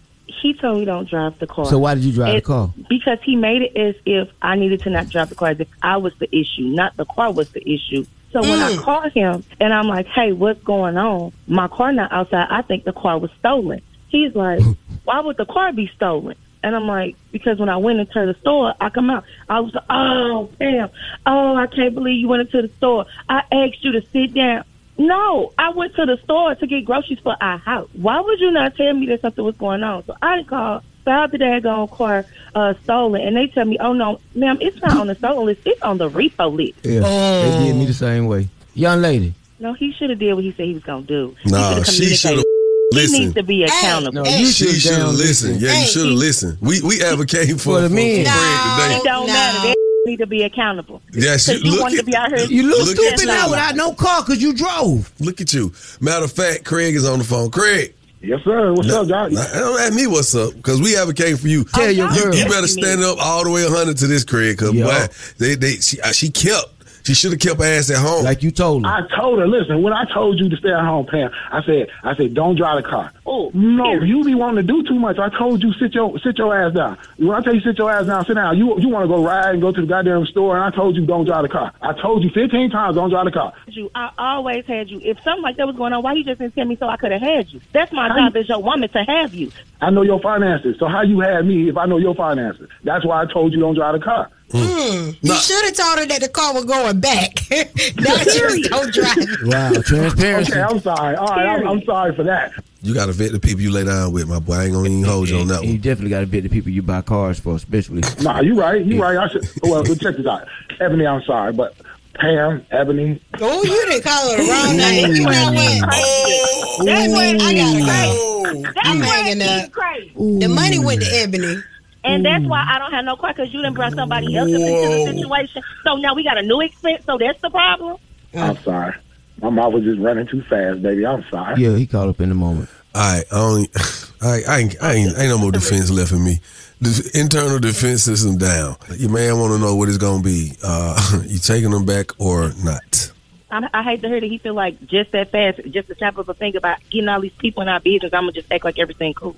[0.41, 1.65] He told me don't drive the car.
[1.65, 2.73] So why did you drive the It- car?
[2.89, 5.67] Because he made it as if I needed to not drive the car, as if
[5.81, 8.05] I was the issue, not the car was the issue.
[8.31, 8.77] So when I Mm.
[8.79, 11.31] call him and I'm like, "Hey, what's going on?
[11.47, 12.47] My car not outside.
[12.49, 13.81] I think the car was stolen."
[14.13, 14.61] He's like,
[15.05, 18.35] "Why would the car be stolen?" And I'm like, "Because when I went into the
[18.39, 19.25] store, I come out.
[19.49, 20.89] I was like, oh damn,
[21.25, 23.07] oh I can't believe you went into the store.
[23.27, 24.63] I asked you to sit down."
[24.95, 27.89] No, I went to the store to get groceries for our house.
[27.93, 30.05] Why would you not tell me that something was going on?
[30.05, 32.23] So I called, found the daggone car
[32.53, 35.61] uh, stolen, and they tell me, "Oh no, ma'am, it's not on the stolen list.
[35.65, 38.49] It's on the repo list." Yeah, they did me the same way.
[38.75, 39.33] Young lady.
[39.57, 41.35] No, he should have did what he said he was gonna do.
[41.41, 42.45] He Nah, she should have
[42.93, 43.19] He listened.
[43.23, 44.23] needs to be accountable.
[44.23, 45.61] No, you she should've should listened.
[45.61, 46.57] Yeah, you should have listened.
[46.61, 48.25] We we advocate for, For the for, men.
[48.25, 49.67] for Craig It don't matter.
[49.67, 49.75] They
[50.11, 51.01] need to be accountable.
[51.13, 52.45] Yeah, she- 'Cause you look want to be out here.
[52.47, 55.11] You look, Look stupid at now without no car because you drove.
[55.19, 55.71] Look at you.
[56.01, 57.49] Matter of fact, Craig is on the phone.
[57.51, 57.93] Craig.
[58.21, 58.71] Yes, sir.
[58.73, 59.31] What's up, Jock?
[59.33, 61.65] Nah, Don't ask me what's up because we advocate for you.
[61.65, 62.35] Tell your you, girl.
[62.35, 64.55] you better stand up all the way 100 to this, Craig.
[64.57, 64.85] Because Yeah.
[65.07, 66.67] boy, they, they, she, uh, she kept.
[67.03, 68.23] She should have kept her ass at home.
[68.23, 68.89] Like you told her.
[68.91, 71.89] I told her, listen, when I told you to stay at home, Pam, I said,
[72.03, 73.11] I said, don't drive the car.
[73.25, 74.07] Oh, No, period.
[74.07, 75.17] you be wanting to do too much.
[75.19, 76.97] I told you sit your sit your ass down.
[77.17, 78.57] When I tell you sit your ass down, sit down.
[78.57, 80.95] You you want to go ride and go to the goddamn store, and I told
[80.95, 81.73] you don't drive the car.
[81.81, 83.53] I told you fifteen times don't drive the car.
[83.67, 83.89] you.
[83.95, 84.99] I always had you.
[85.03, 86.95] If something like that was going on, why you just didn't tell me so I
[86.97, 87.59] could have had you?
[87.73, 89.51] That's my How job you- as your woman to have you.
[89.81, 92.69] I know your finances, so how you had me if I know your finances?
[92.83, 94.29] That's why I told you don't drive the car.
[94.53, 95.09] Hmm.
[95.21, 97.33] You should have told her that the car was going back.
[97.49, 99.47] Not just don't drive it.
[99.47, 100.51] Wow, transparency.
[100.51, 101.15] Okay, I'm sorry.
[101.15, 102.51] All right, I'm, I'm sorry for that.
[102.83, 104.53] you got to vet the people you lay down with, my boy.
[104.53, 106.43] I ain't going to even hold you on that And you definitely got to vet
[106.43, 108.03] the people you buy cars for, especially.
[108.21, 108.85] Nah, you right.
[108.85, 109.17] You right.
[109.17, 109.43] I should.
[109.63, 110.47] Well, check this out.
[110.79, 111.75] Ebony, I'm sorry, but
[112.15, 115.15] Pam, Ebony, Oh, you didn't call her the wrong name.
[115.15, 116.85] You know what?
[116.85, 118.63] That's what I gotta go.
[118.83, 119.71] I'm hanging up.
[120.15, 121.57] The money went to Ebony.
[122.03, 124.61] And that's why I don't have no car because you didn't bring somebody else up
[124.61, 125.63] into the situation.
[125.83, 127.05] So now we got a new expense.
[127.05, 127.97] So that's the problem.
[128.33, 128.93] I'm sorry.
[129.41, 131.05] My mouth was just running too fast, baby.
[131.05, 131.61] I'm sorry.
[131.61, 132.69] Yeah, he caught up in the moment.
[132.95, 133.69] All right, I only,
[134.21, 136.39] I, I, ain't, I ain't, ain't no more defense left in me.
[136.79, 138.75] The internal defense system down.
[138.97, 140.51] Your man want to know what it's gonna be.
[140.63, 143.11] Uh, you taking them back or not?
[143.49, 146.17] I, I hate to hear that he feel like just that fast, just the tap
[146.17, 148.13] of a finger about getting all these people in our business.
[148.13, 149.35] I'm gonna just act like everything cool.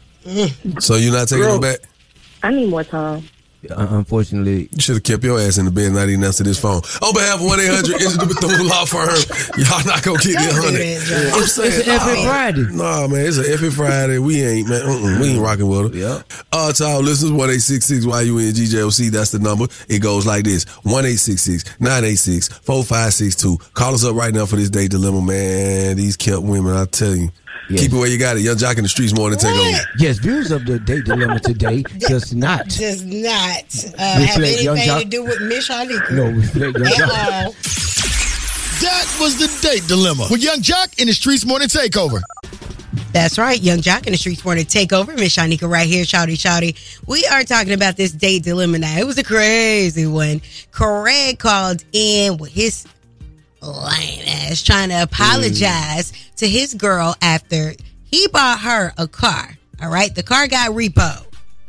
[0.79, 1.79] So you're not taking them back?
[2.45, 3.23] I need more time.
[3.71, 6.59] uh, unfortunately, You should have kept your ass in the bed not even answer this
[6.59, 6.81] phone.
[7.01, 9.09] On behalf of 1 800 Institute Bethune Law Firm,
[9.57, 10.75] y'all not going to get the 100.
[10.75, 12.61] I'm It's- saying, it's an effing nah, Friday.
[12.71, 14.19] Nah, man, it's an effing Friday.
[14.19, 14.81] We ain't, man.
[14.83, 15.99] Mm-mm, we ain't rocking with them.
[15.99, 16.21] Yeah.
[16.51, 19.65] Uh, to our listeners, 1 866 YUNGJOC, that's the number.
[19.89, 23.57] It goes like this 1 986 4562.
[23.73, 25.97] Call us up right now for this day dilemma, man.
[25.97, 27.29] These kept women, I tell you.
[27.69, 28.41] Keep it where you got it.
[28.41, 29.77] Yung Joc in the streets more than take over.
[29.97, 32.67] yes, viewers of the date dilemma today does not.
[32.69, 33.63] Does not
[33.97, 35.01] uh, have Reflect Young anything Jock.
[35.01, 36.11] to do with Miss Shanika.
[36.11, 37.55] No, reflect Yung Joc.
[38.81, 42.21] That was the date dilemma with Yung Joc in the Streets Morning Takeover.
[43.11, 43.59] That's right.
[43.61, 45.15] Yung Joc in the Streets Morning Takeover.
[45.15, 46.03] Miss Shanika right here.
[46.03, 46.75] Shouty, shouty.
[47.07, 48.97] We are talking about this date dilemma now.
[48.99, 50.41] It was a crazy one.
[50.71, 52.85] Craig called in with his
[53.71, 56.35] lame ass trying to apologize mm.
[56.35, 57.73] to his girl after
[58.03, 59.57] he bought her a car.
[59.81, 60.13] All right.
[60.13, 61.25] The car got repoed.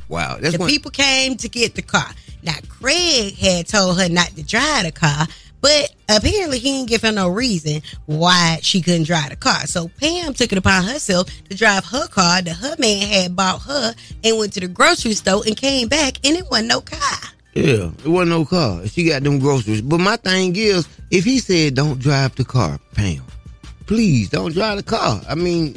[0.09, 0.69] Wow, that's the one.
[0.69, 2.09] people came to get the car.
[2.43, 5.27] Now, Craig had told her not to drive the car,
[5.61, 9.67] but apparently he didn't give her no reason why she couldn't drive the car.
[9.67, 13.63] So Pam took it upon herself to drive her car that her man had bought
[13.63, 17.31] her and went to the grocery store and came back and it wasn't no car.
[17.57, 18.87] Yeah, it wasn't no car.
[18.87, 19.81] She got them groceries.
[19.81, 23.23] But my thing is, if he said don't drive the car, Pam,
[23.87, 25.21] please don't drive the car.
[25.29, 25.77] I mean,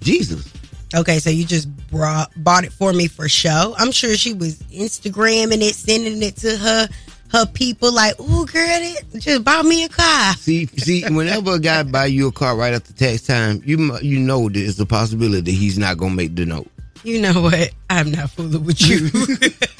[0.00, 0.50] Jesus.
[0.94, 3.74] Okay, so you just brought bought it for me for show.
[3.78, 6.88] I'm sure she was Instagramming it, sending it to her
[7.30, 11.58] her people like, "Ooh, girl, it just bought me a car." See, see, whenever a
[11.58, 15.40] guy buy you a car right after tax time, you you know there's a possibility
[15.40, 16.68] that he's not gonna make the note.
[17.04, 17.70] You know what?
[17.90, 19.08] I'm not fooling with you.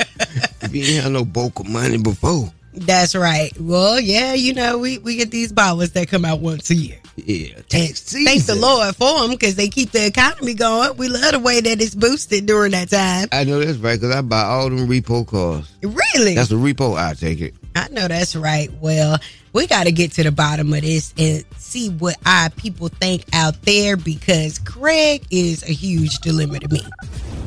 [0.74, 3.52] If he ain't had no bulk of money before, That's right.
[3.60, 6.98] Well, yeah, you know, we, we get these bottles that come out once a year.
[7.16, 8.24] yeah, tax season.
[8.24, 10.96] thank the Lord for them because they keep the economy going.
[10.96, 13.28] We love the way that it's boosted during that time.
[13.30, 15.70] I know that's right because I buy all them repo cars.
[15.82, 16.34] Really?
[16.34, 16.96] That's a repo.
[16.96, 17.54] I take it.
[17.76, 18.70] I know that's right.
[18.80, 19.18] Well,
[19.52, 23.24] we got to get to the bottom of this and see what our people think
[23.34, 26.80] out there because Craig is a huge dilemma to me.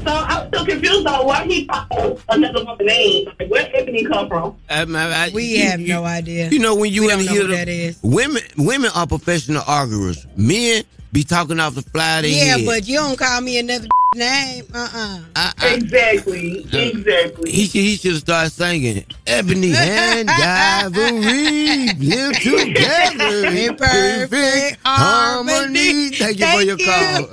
[0.06, 3.28] So I'm still confused on why he followed another woman's name.
[3.40, 4.56] Like, where Ebony come from?
[4.70, 4.86] I, I,
[5.28, 6.50] I, We you- have you- no idea.
[6.50, 7.98] You know when you We in don't know here, who that is.
[8.04, 10.26] women women are professional arguers.
[10.38, 10.84] Men
[11.16, 12.66] be talking off the fly of Yeah, head.
[12.66, 14.66] but you don't call me another name.
[14.74, 16.66] Uh uh Exactly.
[16.74, 17.52] Exactly.
[17.52, 19.14] He should, he should have started singing it.
[19.26, 26.10] Ebony and Ivory live together in perfect harmony.
[26.10, 27.22] Thank you for your call.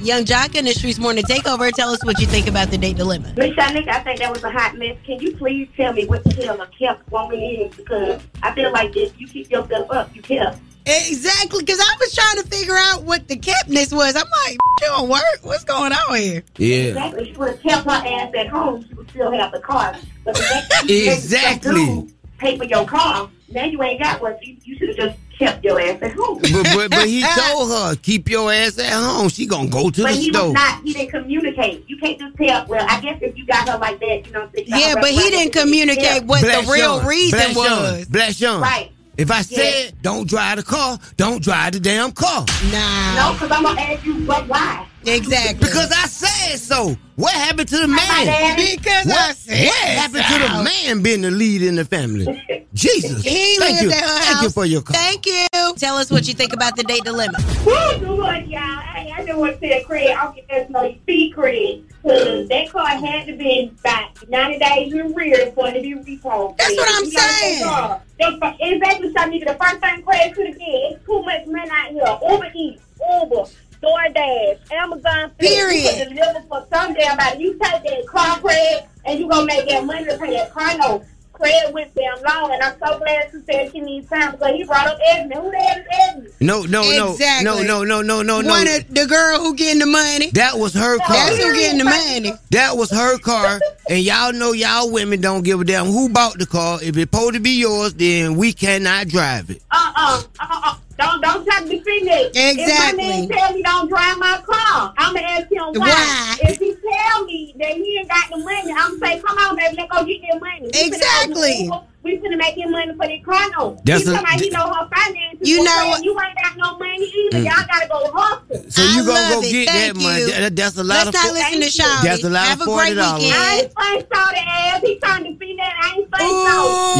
[0.00, 1.70] Yung Joc in the Streets Morning Takeover.
[1.72, 3.34] Tell us what you think about the date dilemma.
[3.36, 4.96] Miss Shanika, I think that was a hot mess.
[5.04, 7.74] Can you please tell me what the hell a kept woman is?
[7.76, 10.58] Because I feel like if you keep yourself up, you kept.
[10.86, 14.14] Exactly, because I was trying to figure out what the keptness was.
[14.14, 15.40] I'm like, you don't work.
[15.42, 16.44] What's going on here?
[16.58, 16.76] Yeah.
[16.76, 17.24] Exactly.
[17.32, 18.84] She would have kept her ass at home.
[18.88, 19.94] She would still have the car.
[20.24, 22.08] But the next thing you Exactly.
[22.38, 23.28] pay for your car.
[23.48, 24.36] Now you ain't got one.
[24.42, 26.38] You, you should have just kept your ass at home.
[26.40, 29.28] But, but but he told her keep your ass at home.
[29.28, 30.46] She gonna go to But the he store.
[30.46, 30.82] was not.
[30.82, 31.84] He didn't communicate.
[31.88, 32.66] You can't just tell.
[32.66, 34.40] Well, I guess if you got her like that, you know.
[34.40, 37.52] what I'm saying, Yeah, but he didn't communicate what Black the real Sean, reason Black
[37.52, 38.04] Sean, was.
[38.08, 38.60] Black Sean.
[38.62, 38.90] Right.
[39.18, 39.42] If I Yeah.
[39.42, 42.44] said don't drive the car, don't drive the damn car.
[42.70, 43.14] Nah.
[43.16, 44.86] No, because I'm gonna ask you, but why?
[45.06, 45.66] Exactly.
[45.66, 46.96] Because I said so.
[47.16, 48.56] What happened to the man?
[48.56, 52.42] Because I What, said what happened to the man being the lead in the family?
[52.74, 53.22] Jesus.
[53.22, 53.90] He Thank lived you.
[53.90, 54.42] at her Thank house.
[54.42, 54.96] you for your call.
[54.96, 55.46] Thank you.
[55.76, 57.38] Tell us what you think about the date dilemma.
[57.64, 58.60] Woo, good, y'all.
[58.60, 61.84] I, I just want to tell Craig, I'll get that no speed Craig.
[62.02, 65.94] Because that car had to be about 90 days in rear for it to be
[65.94, 66.58] repoed.
[66.58, 67.64] That's what I'm You know that saying.
[67.64, 68.02] car.
[68.20, 69.46] That's for- Exactly, Shanika.
[69.46, 72.30] The first thing Craig could have did, it's too much money out here.
[72.30, 72.82] Uber Eats,
[73.22, 73.44] Uber,
[73.82, 75.30] DoorDash, Amazon.
[75.38, 75.50] Flip.
[75.52, 75.98] Period.
[75.98, 77.42] You could deliver for some damn body.
[77.44, 80.52] You take that car, Craig, and you going to make that money to pay that
[80.52, 81.04] car note.
[81.32, 84.64] Craig went damn long, and I'm so glad she said she needs time because he
[84.64, 85.34] brought up Edmund.
[85.34, 86.32] Who the hell is Edmund?
[86.40, 87.44] No, no, no, Exactly.
[87.44, 88.48] no, no, no, no, no, no.
[88.48, 90.30] One of the girl who getting the money.
[90.30, 91.08] That was her car.
[91.14, 92.32] That's who getting the money.
[92.52, 93.60] That was her car,
[93.90, 96.78] and y'all know y'all women don't give a damn who bought the car.
[96.82, 99.60] If it's supposed to be yours, then we cannot drive it.
[99.70, 100.22] Uh-uh.
[100.40, 100.76] Uh-uh.
[100.98, 102.32] Don't don't try to defend it.
[102.34, 103.02] If Exactly.
[103.04, 105.88] my man tell me don't drive my car, I'ma ask him why.
[105.90, 106.36] Why?
[106.40, 109.76] If he tell me that he ain't got the money, I'm say, come on, baby,
[109.76, 110.70] let's go get that money.
[110.72, 111.70] Exactly.
[112.06, 113.84] Go- We finna make him money for that car note.
[113.84, 115.48] That's he a- talking about he know her finances.
[115.48, 117.38] You know what- You ain't got no money either.
[117.38, 117.44] Mm.
[117.44, 118.70] Y'all gotta go hustle.
[118.70, 119.50] So you I gonna go it.
[119.50, 120.24] get Thank that money?
[120.30, 121.14] That- that's a lot Let's of.
[121.14, 121.72] not fo- listen to Thank.
[121.72, 122.02] Shawty.
[122.02, 122.98] That's a lot Have of a great $40.
[122.98, 123.34] I weekend.
[123.34, 124.80] ain't saying so the ass.
[124.82, 125.72] He trying to defend that.
[125.82, 126.56] I ain't saying so.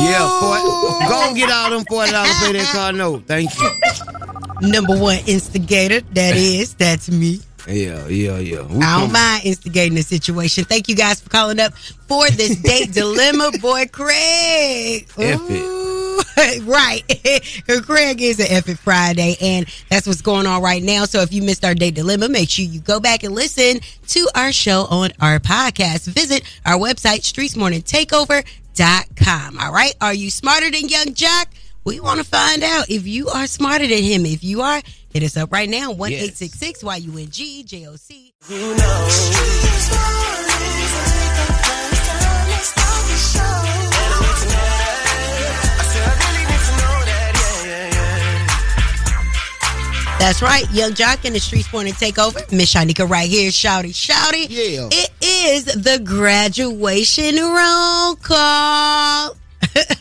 [0.07, 3.23] Yeah, for, go and get all them forty dollars for that car note.
[3.27, 3.71] Thank you.
[4.69, 6.01] Number one instigator.
[6.15, 6.75] That is.
[6.75, 7.41] That's me.
[7.69, 8.63] Yeah, yeah, yeah.
[8.63, 10.65] We I don't mind instigating the situation.
[10.65, 15.09] Thank you guys for calling up for this date dilemma, boy Craig.
[15.19, 16.21] Ooh,
[16.63, 17.03] right.
[17.85, 21.05] Craig is an it Friday, and that's what's going on right now.
[21.07, 24.29] So if you missed our date dilemma, make sure you go back and listen to
[24.35, 26.07] our show on our podcast.
[26.07, 29.59] Visit our website, streetsmorningtakeover.com.
[29.59, 29.95] All right.
[30.01, 31.47] Are you smarter than Yung Joc?
[31.85, 34.27] We want to find out if you are smarter than him.
[34.27, 34.83] If you are,
[35.17, 35.93] hit us up right now.
[35.93, 38.35] One eight six six Y U N G J O C.
[50.19, 52.51] That's right, Yung Joc in the Streets Morning Takeover.
[52.51, 54.47] Miss Shanika right here, shouty, shouty.
[54.49, 54.89] Yeah.
[54.91, 59.37] It is the graduation roll call.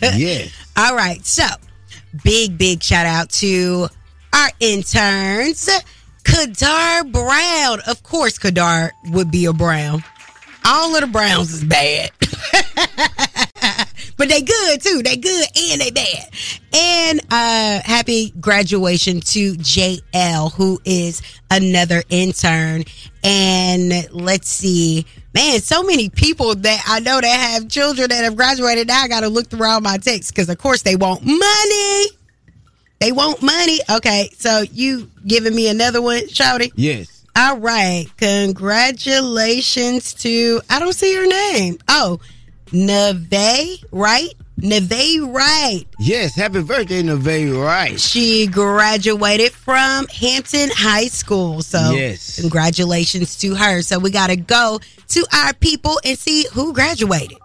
[0.18, 0.46] yeah.
[0.76, 1.46] All right, so
[2.24, 3.88] big, big shout out to
[4.36, 5.70] our interns,
[6.24, 7.80] Kadar Brown.
[7.88, 10.04] Of course, Kadar would be a Brown.
[10.66, 12.12] All of the Browns is bad.
[14.18, 15.02] but they good too.
[15.04, 16.30] They good and they bad.
[16.74, 22.84] And uh happy graduation to JL, who is another intern.
[23.24, 25.06] And let's see.
[25.34, 28.88] Man, so many people that I know that have children that have graduated.
[28.88, 32.06] Now I gotta look through all my texts because of course they want money.
[33.00, 33.80] They want money.
[33.90, 36.72] Okay, so you giving me another one, Shouty?
[36.76, 37.26] Yes.
[37.36, 38.06] All right.
[38.18, 41.78] Congratulations to I don't see her name.
[41.90, 42.20] Oh,
[42.72, 44.30] Neve, right?
[44.58, 45.86] Neve Wright.
[46.00, 46.34] Yes.
[46.36, 48.00] Happy birthday, Neve Right.
[48.00, 51.62] She graduated from Hampton High School.
[51.62, 52.40] So Yes.
[52.40, 53.82] congratulations to her.
[53.82, 54.80] So we gotta go
[55.10, 57.38] to our people and see who graduated.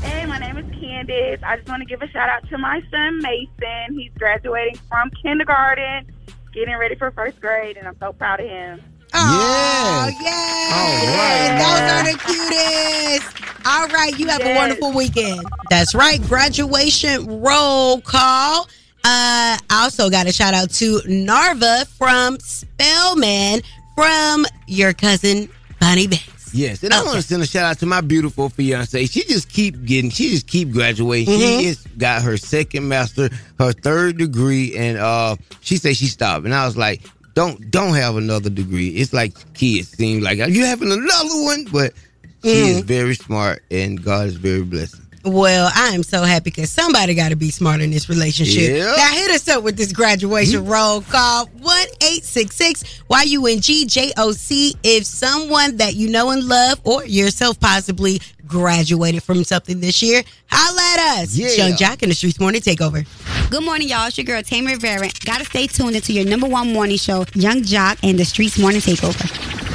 [0.00, 0.71] Hey, my name is
[1.06, 1.40] Candace.
[1.44, 3.98] I just want to give a shout out to my son Mason.
[3.98, 6.06] He's graduating from kindergarten,
[6.52, 8.80] getting ready for first grade, and I'm so proud of him.
[9.14, 11.58] Oh, yeah.
[11.58, 13.66] Those are the cutest.
[13.66, 14.18] All right.
[14.18, 15.44] You have a wonderful weekend.
[15.68, 16.20] That's right.
[16.22, 18.68] Graduation roll call.
[19.04, 23.60] Uh, I also got a shout out to Narva from Spelman
[23.94, 26.31] from your cousin Bonnie Banks.
[26.52, 29.06] Yes, and I want to send a shout out to my beautiful fiance.
[29.06, 31.32] She just keep getting, she just keep graduating.
[31.38, 31.60] Mhm.
[31.60, 36.44] She is got her second master, her third degree, and uh, she said she stopped.
[36.44, 37.02] And I was like,
[37.34, 38.88] don't don't have another degree.
[38.90, 41.94] It's like kids seem like you having another one, but
[42.44, 42.84] she is Mhm.
[42.84, 44.96] very smart, and God is very blessed.
[45.24, 48.76] Well, I am so happy because somebody got to be smart in this relationship.
[48.76, 48.92] Yeah.
[48.96, 53.46] Now hit us up with this graduation roll call one eight six six Y U
[53.46, 54.74] N G J O C.
[54.82, 60.22] If someone that you know and love, or yourself possibly graduated from something this year,
[60.50, 61.38] holla at us.
[61.38, 63.06] It's Yung Joc in the Streetz Morning Takeover.
[63.50, 64.08] Good morning, y'all.
[64.08, 65.08] It's your girl, Tammy Rivera.
[65.24, 68.80] Gotta stay tuned into your number one morning show, Yung Joc and the Streetz Morning
[68.80, 69.70] Takeover.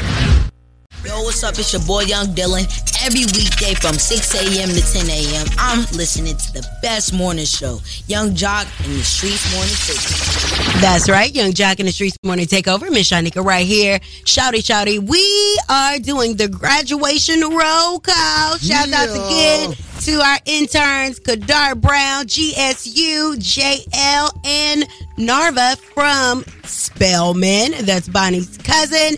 [1.08, 1.58] Yo, what's up?
[1.58, 2.68] It's your boy Young Dylan.
[3.06, 4.68] Every weekday from 6 a.m.
[4.68, 9.50] to 10 a.m., I'm listening to the best morning show, Yung Joc and the Streetz
[9.54, 10.82] Morning Takeover.
[10.82, 12.92] That's right, Yung Joc in the Streetz Morning Takeover.
[12.92, 14.00] Miss Shanika right here.
[14.26, 15.00] Shouty, shouty.
[15.00, 18.58] We are doing the graduation roll call.
[18.58, 19.28] Shout outs Yeah.
[19.28, 24.86] again to our interns, Kadar Brown, GSU, JL, and
[25.18, 27.86] Narva from Spelman.
[27.86, 29.18] That's Bonnie's cousin.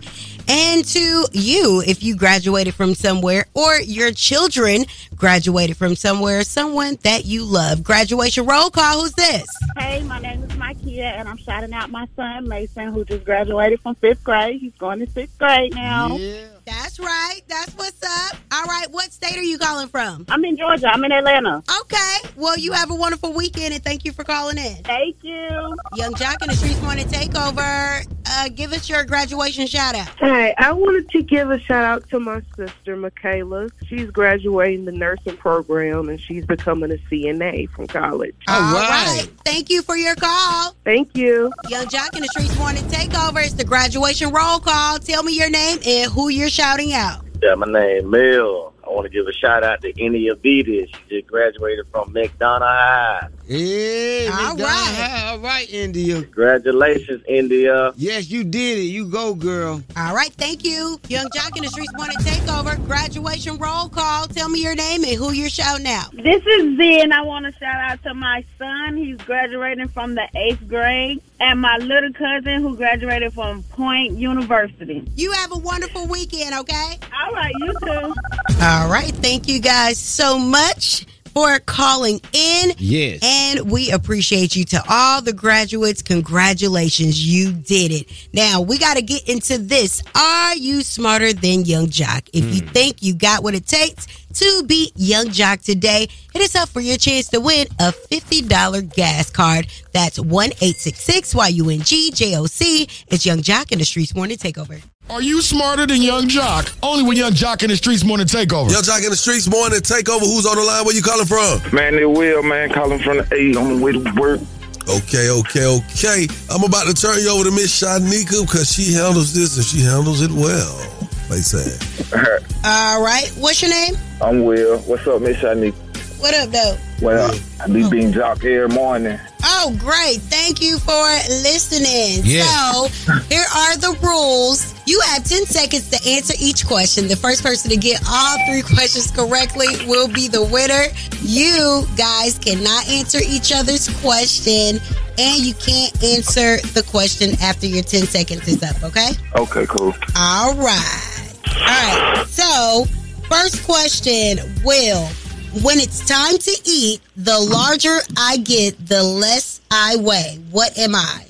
[0.49, 4.85] And to you, if you graduated from somewhere or your children
[5.19, 7.83] graduated from somewhere, someone that you love.
[7.83, 9.01] Graduation roll call.
[9.01, 9.45] Who's this?
[9.77, 13.81] Hey, my name is Mikeia, and I'm shouting out my son Mason, who just graduated
[13.81, 14.59] from fifth grade.
[14.59, 16.15] He's going to sixth grade now.
[16.15, 16.45] Yeah.
[16.65, 17.41] That's right.
[17.47, 18.37] That's what's up.
[18.51, 18.85] All right.
[18.91, 20.25] What state are you calling from?
[20.29, 20.87] I'm in Georgia.
[20.87, 21.63] I'm in Atlanta.
[21.81, 22.17] Okay.
[22.35, 24.75] Well, you have a wonderful weekend and thank you for calling in.
[24.83, 25.75] Thank you.
[25.95, 28.05] Yung Joc in the Streetz Morning Takeover.
[28.31, 30.09] Uh, give us your graduation shout out.
[30.19, 33.69] Hey, I wanted to give a shout out to my sister, Michaela.
[33.87, 38.35] She's graduating the nursing program and she's becoming a CNA from college.
[38.47, 39.27] All right.
[39.43, 40.75] Thank you for your call.
[40.83, 41.51] Thank you.
[41.69, 43.43] Yung Joc in the Streetz Morning Takeover.
[43.43, 44.99] It's the graduation roll call.
[44.99, 47.25] Tell me your name and who you're shouting out.
[47.41, 48.73] Yeah, my name Mel.
[48.89, 50.87] I want to give a shout out to India Vita.
[50.87, 53.27] She just graduated from McDonough High.
[53.47, 54.95] Yeah, All McDonald right.
[54.95, 55.29] High.
[55.29, 56.21] All right, India.
[56.23, 57.93] Congratulations, India.
[57.97, 58.83] Yes, you did it.
[58.83, 59.83] You go, girl.
[59.95, 60.31] All right.
[60.33, 60.99] Thank you.
[61.07, 62.83] Yung Joc in the Streetz Morning Takeover.
[62.87, 64.25] Graduation roll call.
[64.27, 66.11] Tell me your name and who you're shouting out.
[66.11, 67.11] This is Zen.
[67.11, 68.97] I want to shout out to my son.
[68.97, 75.03] He's graduating from the eighth grade, and my little cousin who graduated from Point University.
[75.15, 76.99] You have a wonderful weekend, okay?
[77.25, 78.13] All right, you too.
[78.61, 79.11] All right.
[79.15, 82.71] Thank you guys so much for calling in.
[82.77, 83.19] Yes.
[83.23, 86.01] And we appreciate you to all the graduates.
[86.01, 88.29] Congratulations, you did it.
[88.33, 90.03] Now, we got to get into this.
[90.15, 92.29] Are you smarter than Yung Joc?
[92.33, 92.69] If you hmm.
[92.69, 94.07] think you got what it takes
[94.39, 98.93] to beat Yung Joc today, hit us up for your chance to win a $50
[98.95, 99.67] gas card.
[99.91, 104.81] That's 1 866 YUNG It's Yung Joc in the Streetz Morning Takeover.
[105.09, 106.73] Are you smarter than Yung Joc?
[106.81, 108.71] Only with Yung Joc in the Streetz Morning Takeover.
[108.71, 110.21] Yung Joc in the Streetz Morning Takeover.
[110.21, 110.85] Who's on the line?
[110.85, 111.59] Where you calling from?
[111.73, 112.69] Man, it will, man.
[112.69, 114.39] Calling from the A on the way to work.
[114.87, 116.27] Okay, okay, okay.
[116.49, 119.81] I'm about to turn you over to Miss Shanika because she handles this and she
[119.81, 121.08] handles it well.
[121.29, 121.77] They say.
[122.65, 123.29] All right.
[123.37, 123.93] What's your name?
[124.19, 124.79] I'm Will.
[124.79, 125.75] What's up, Miss Shanique?
[126.19, 126.77] What up, though?
[127.01, 127.89] Well, I be oh.
[127.89, 129.17] being jock every morning.
[129.41, 130.19] Oh, great.
[130.23, 131.01] Thank you for
[131.43, 132.25] listening.
[132.25, 132.43] Yeah.
[132.43, 132.87] So,
[133.29, 134.75] here are the rules.
[134.85, 137.07] You have 10 seconds to answer each question.
[137.07, 140.87] The first person to get all three questions correctly will be the winner.
[141.21, 144.81] You guys cannot answer each other's question,
[145.17, 149.11] and you can't answer the question after your 10 seconds is up, okay?
[149.37, 149.93] Okay, cool.
[150.17, 151.33] All right.
[151.47, 152.25] All right.
[152.27, 152.85] So,
[153.29, 155.07] first question, Will.
[155.51, 160.39] When it's time to eat, the larger I get, the less I weigh.
[160.51, 161.25] What am I?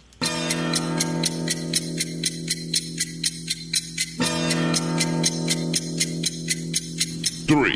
[7.47, 7.76] Three.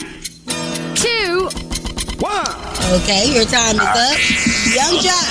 [0.95, 1.49] Two.
[2.19, 2.45] One.
[2.91, 4.17] Okay, your time is up.
[4.75, 5.25] Yung Joc.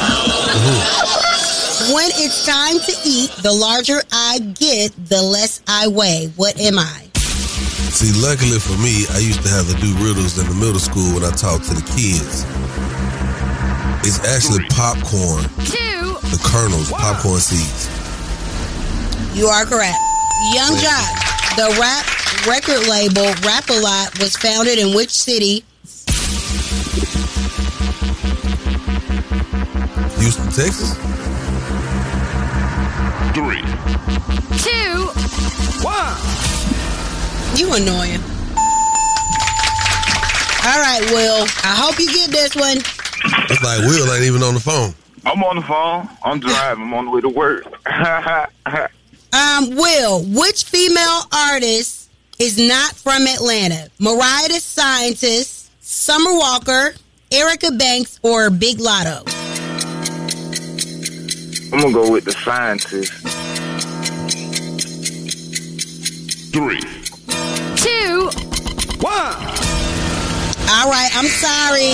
[1.93, 6.33] When it's time to eat, the larger I get, the less I weigh.
[6.37, 7.12] What am I?
[8.03, 11.15] See, luckily for me, I used to have to do riddles in the middle school
[11.15, 12.43] when I talked to the kids.
[14.03, 15.47] It's actually popcorn.
[15.71, 16.19] Two.
[16.35, 17.87] The kernels, popcorn seeds.
[19.39, 19.95] You are correct.
[20.51, 21.15] Yung Joc,
[21.55, 22.03] the rap
[22.45, 25.63] record label Rap A Lot was founded in which city?
[30.19, 30.99] Houston, Texas.
[33.31, 33.63] Three.
[34.59, 35.07] Two.
[35.87, 36.82] One.
[37.57, 38.21] You annoying.
[40.65, 41.43] All right, Will.
[41.65, 42.79] I hope you get this one.
[43.51, 44.95] It's like Will ain't even on the phone.
[45.25, 46.09] I'm on the phone.
[46.25, 46.85] I'm driving.
[46.85, 47.65] I'm on the way to work.
[49.35, 53.89] Um, Will, which female artist is not from Atlanta?
[53.99, 56.93] Mariah the Scientist, Summer Walker,
[57.31, 59.23] Erica Banks, or Big Latto?
[61.73, 63.11] I'm gonna go with the scientist.
[66.53, 67.02] Three.
[67.83, 68.31] Two.
[69.01, 69.35] One.
[70.75, 71.93] All right, I'm sorry,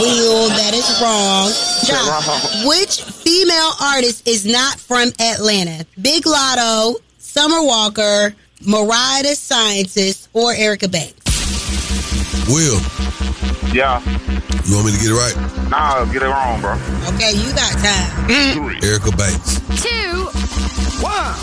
[0.00, 0.48] Will.
[0.50, 1.50] That is wrong.
[1.84, 5.84] John, which female artist is not from Atlanta?
[6.00, 8.34] Big Latto, Summer Walker,
[8.64, 11.16] Mariah the Scientist, or Erica Banks?
[12.48, 12.78] Will,
[13.72, 14.00] Yeah.
[14.66, 15.36] you want me to get it right?
[15.70, 16.72] Nah, get it wrong, bro.
[17.14, 18.30] Okay, you got time.
[18.82, 19.60] Erica Banks.
[19.82, 20.26] Two.
[21.02, 21.34] One.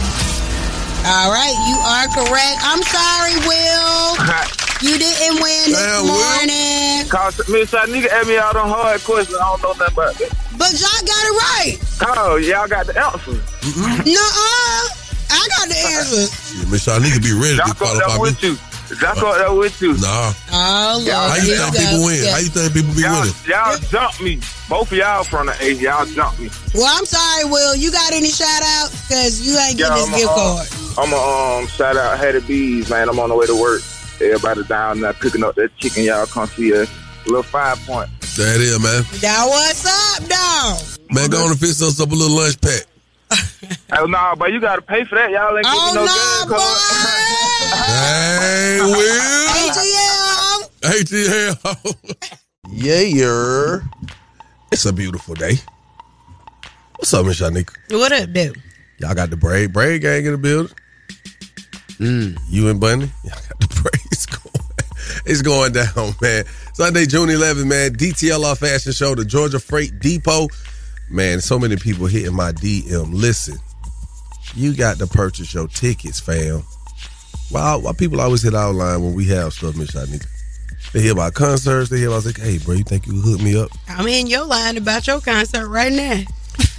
[1.08, 2.58] All right, you are correct.
[2.64, 4.18] I'm sorry, Will.
[4.80, 7.10] You didn't win this morning.
[7.10, 9.34] Cause Miss Shanika asked me all them hard questions.
[9.34, 10.30] I don't know nothing about that.
[10.54, 11.74] But y'all got it right.
[12.14, 13.42] Oh, y'all got the answers.
[14.06, 14.82] Nuh-uh.
[15.34, 16.30] I got the answer.
[16.30, 16.30] answers.
[16.62, 18.22] Yeah, Miss Shanika be ready to Y'all got that qualify me.
[18.22, 18.54] with you.
[19.02, 19.98] Y'all got that with you.
[19.98, 20.30] Nah.
[20.54, 21.10] Oh, Lord.
[21.10, 22.06] How you think people go.
[22.06, 22.22] win?
[22.22, 22.32] Yeah.
[22.38, 23.34] How you think people be Y'all, winning?
[23.50, 24.34] y'all jumped me.
[24.70, 25.74] Both of y'all from the A.
[25.74, 26.54] Y'all jumped me.
[26.78, 27.74] Well, I'm sorry, Will.
[27.74, 28.94] You got any shout outs?
[29.10, 30.68] Because you ain't getting this gift uh, card.
[30.98, 31.16] I'm a
[31.62, 33.10] um shout out Hattie B's, man.
[33.10, 33.82] I'm on the way to work.
[34.20, 36.04] Everybody down there picking up that chicken.
[36.04, 36.88] Y'all come see a
[37.26, 38.10] little five point.
[38.36, 39.04] There it is, man.
[39.22, 40.82] Now, what's up, dog?
[41.12, 42.86] Man, go on and fix us up a little lunch pack.
[44.00, 45.32] Oh nah, but you gotta pay for that.
[45.32, 46.08] Y'all ain't Oh, getting no
[46.48, 46.62] good.
[47.88, 49.48] Hey, Will.
[50.84, 52.28] ATL.
[52.70, 53.80] yeah, yeah.
[54.72, 55.56] It's a beautiful day.
[56.98, 57.74] What's up, Miss Shanika?
[57.92, 58.62] What up, dude?
[59.00, 60.74] Y'all got the braid braid gang in the building.
[62.00, 62.38] Mm.
[62.50, 64.44] You and Bunny, y'all got the braids going.
[65.26, 66.46] It's going down, man.
[66.74, 67.94] Sunday, June 11th, man.
[67.96, 70.48] DTLR Fashion Show, the Georgia Freight Depot.
[71.10, 73.14] Man, so many people hitting my DM.
[73.14, 73.58] Listen,
[74.54, 76.64] you got to purchase your tickets, fam.
[77.50, 80.28] Why, why people always hit our line when we have stuff, Miss Shanika?
[80.92, 81.90] They hear about concerts.
[81.90, 83.70] They hear about, like, hey, bro, you think you can hook me up?
[83.88, 86.22] I'm in your line about your concert right now.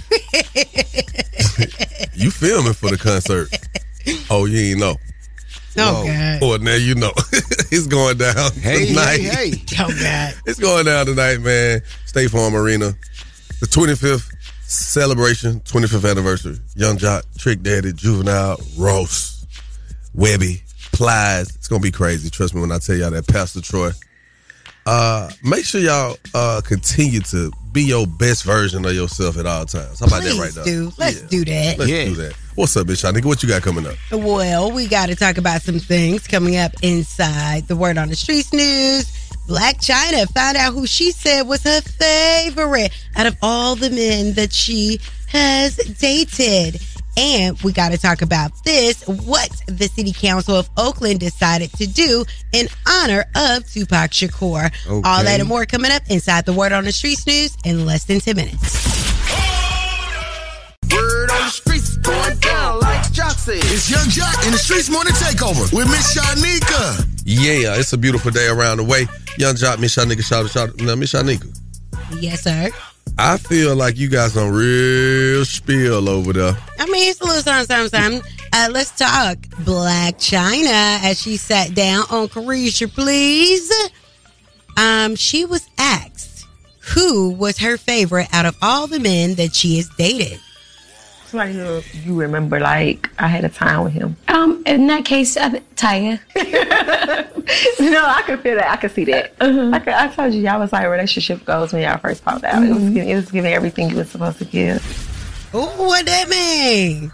[2.19, 3.47] You filming for the concert.
[4.29, 4.97] oh, you ain't know.
[5.79, 6.41] Oh, God.
[6.41, 7.11] Well, now you know.
[7.71, 9.19] it's going down Hey, tonight.
[9.19, 9.63] hey, hey.
[9.79, 10.33] Oh, God.
[10.45, 11.81] It's going down tonight, man.
[12.05, 12.91] State Farm Arena.
[13.61, 14.29] The 25th
[14.63, 16.57] celebration, 25th anniversary.
[16.75, 19.45] Yung Joc, Trick Daddy, Juvenile, Ross,
[20.15, 20.61] Webbie,
[20.91, 21.55] Plies.
[21.55, 22.29] It's going to be crazy.
[22.29, 23.27] Trust me when I tell y'all that.
[23.27, 23.91] Pastor Troy.
[24.85, 29.65] Uh, make sure y'all uh continue to be your best version of yourself at all
[29.65, 29.99] times.
[29.99, 30.63] How about that Please right now?
[30.63, 30.91] do.
[30.97, 31.77] Let's do that.
[31.77, 32.33] Let's do that.
[32.59, 33.09] What's up, bitch?
[33.09, 33.95] Nigga, what you got coming up?
[34.11, 38.17] Well, we got to talk about some things coming up inside the Word on the
[38.17, 39.05] Streets news.
[39.47, 44.33] Blac Chyna found out who she said was her favorite out of all the men
[44.33, 44.99] that she
[45.29, 46.81] has dated.
[47.15, 51.87] And we got to talk about this what the City Council of Oakland decided to
[51.87, 54.69] do in honor of Tupac Shakur.
[55.05, 58.03] All that and more coming up inside the Word on the Streets news in less
[58.03, 59.08] than 10 minutes.
[63.39, 63.55] Said.
[63.71, 67.07] It's Yung Joc in the Streetz Morning Takeover with Miss Shanika.
[67.23, 69.07] Yeah, it's a beautiful day around the way.
[69.37, 70.81] Yung Joc, Miss Shanika, shout out, shout out.
[70.81, 71.47] Now, Miss Shanika,
[72.19, 72.69] Yes, sir.
[73.17, 76.57] I feel like you got some real spill over there.
[76.79, 78.31] I mean, it's a little something, something, something.
[78.51, 83.71] Uh, let's talk Blac Chyna as she sat down on Caresha, please.
[84.75, 86.45] Um, she was asked
[86.93, 90.39] who was her favorite out of all the men that she has dated.
[91.29, 94.15] Somebody who you remember, like I had a time with him.
[94.27, 96.19] Um, in that case, uh, Tyga.
[97.79, 98.71] no, I could feel that.
[98.71, 99.33] I could see that.
[99.39, 102.63] I, could, I told you, y'all was like relationship goals when y'all first popped out.
[102.63, 102.93] It was Mhm.
[102.95, 104.81] giving, it was giving everything you was supposed to give.
[105.53, 107.11] Ooh, what that mean?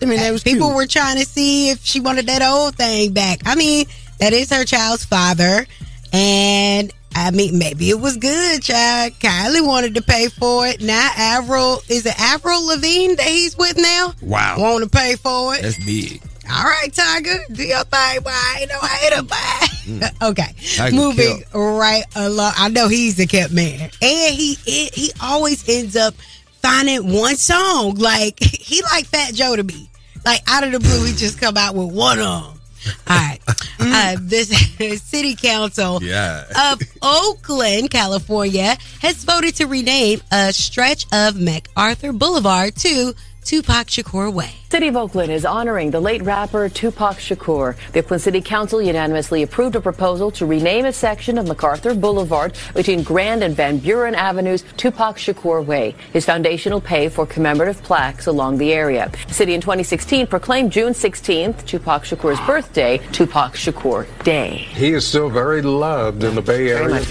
[0.00, 3.12] I mean, that was people were trying to see if she wanted that old thing
[3.12, 3.40] back.
[3.46, 3.86] I mean,
[4.20, 5.66] that is her child's father,
[6.12, 6.92] and
[7.26, 9.12] I mean, maybe it was good, child.
[9.14, 10.80] Kylie wanted to pay for it.
[10.80, 14.14] Now, Avril is it Avril Lavigne that he's with now?
[14.22, 14.56] Wow.
[14.58, 15.62] Want to pay for it?
[15.62, 16.22] That's big.
[16.50, 18.20] All right, Tyga, do your thing.
[18.22, 19.34] Boy, I ain't no hater, boy.
[19.34, 20.22] Mm.
[20.30, 22.52] okay, Tyga moving right along.
[22.56, 26.14] I know he's the kept man, and he he, always ends up
[26.62, 27.96] finding one song.
[27.96, 29.90] Like he like Fat Joe to me.
[30.24, 32.57] Like out of the blue, he just come out with one of 'em.
[33.08, 33.38] All right,
[33.80, 34.48] uh, this
[35.02, 36.44] city council Yeah.
[36.72, 43.14] of Oakland, California, has voted to rename a stretch of MacArthur Boulevard to
[43.44, 44.50] Tupac Shakur Way.
[44.70, 47.76] City of Oakland is honoring the late rapper Tupac Shakur.
[47.92, 52.54] The Oakland City Council unanimously approved a proposal to rename a section of MacArthur Boulevard
[52.74, 55.94] between Grand and Van Buren Avenues Tupac Shakur Way.
[56.12, 59.10] His foundation will pay for commemorative plaques along the area.
[59.28, 64.66] The city in 2016 proclaimed June 16th, Tupac Shakur's birthday, Tupac Shakur Day.
[64.72, 67.02] He is still very loved in the Bay Area.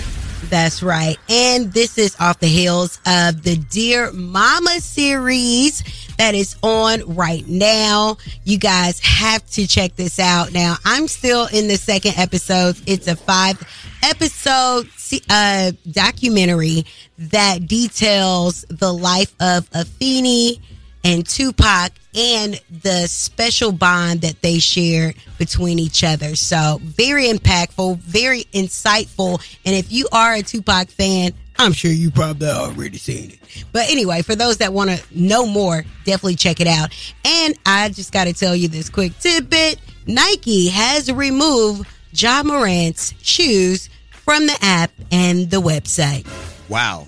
[0.49, 1.17] That's right.
[1.27, 5.83] And this is off the heels of the Dear Mama series
[6.17, 8.17] that is on right now.
[8.43, 10.51] You guys have to check this out.
[10.51, 12.77] Now, I'm still in the second episode.
[12.85, 13.61] It's a five
[14.03, 14.87] episode
[15.29, 16.85] uh, documentary
[17.17, 20.59] that details the life of Afeni
[21.03, 26.35] and Tupac and the special bond that they shared between each other.
[26.35, 29.39] So, very impactful, very insightful.
[29.65, 33.65] And if you are a Tupac fan, I'm sure you probably already seen it.
[33.71, 36.93] But anyway, for those that want to know more, definitely check it out.
[37.25, 43.13] And I just got to tell you this quick tidbit Nike has removed Ja Morant's
[43.21, 46.27] shoes from the app and the website.
[46.69, 47.07] Wow.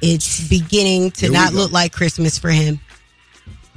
[0.00, 1.58] It's beginning to not go.
[1.58, 2.80] look like Christmas for him.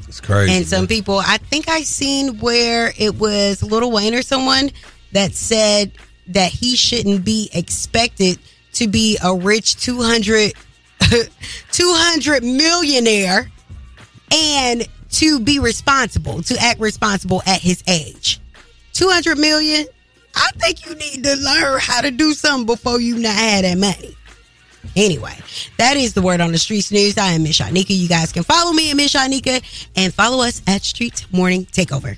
[0.07, 0.53] It's crazy.
[0.53, 4.72] And some people, I think I seen where it was Lil Wayne or someone
[5.13, 5.93] that said
[6.28, 8.38] that he shouldn't be expected
[8.74, 10.53] to be a rich 200,
[11.72, 13.49] 200 millionaire
[14.32, 18.39] and to be responsible, to act responsible at his age.
[18.93, 19.86] 200 million?
[20.36, 23.78] I think you need to learn how to do something before you not have that
[23.78, 24.15] money.
[24.95, 25.38] Anyway,
[25.78, 27.17] that is the word on the streets news.
[27.17, 27.95] I am Miss Shanika.
[27.95, 29.61] You guys can follow me at Miss Shanika
[29.95, 32.17] and follow us at Street Morning Takeover.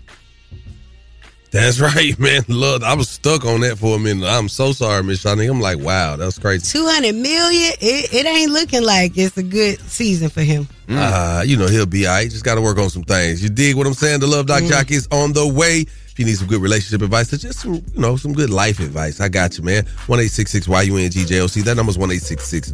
[1.53, 2.43] That's right, man.
[2.47, 4.27] Look, I was stuck on that for a minute.
[4.27, 5.51] I'm so sorry, Miss Shanika.
[5.51, 6.65] I'm like, wow, that's crazy.
[6.79, 10.67] 200 million, it, it ain't looking like it's a good season for him.
[10.89, 12.29] Uh, you know, he'll be all right.
[12.29, 13.43] Just got to work on some things.
[13.43, 14.19] You dig what I'm saying?
[14.19, 15.81] The Love Doc Jock is on the way.
[15.81, 18.79] If you need some good relationship advice or just some, you know, some good life
[18.79, 19.85] advice, I got you, man.
[20.07, 21.63] 1 YUNGJOC.
[21.63, 22.69] That number's 1 866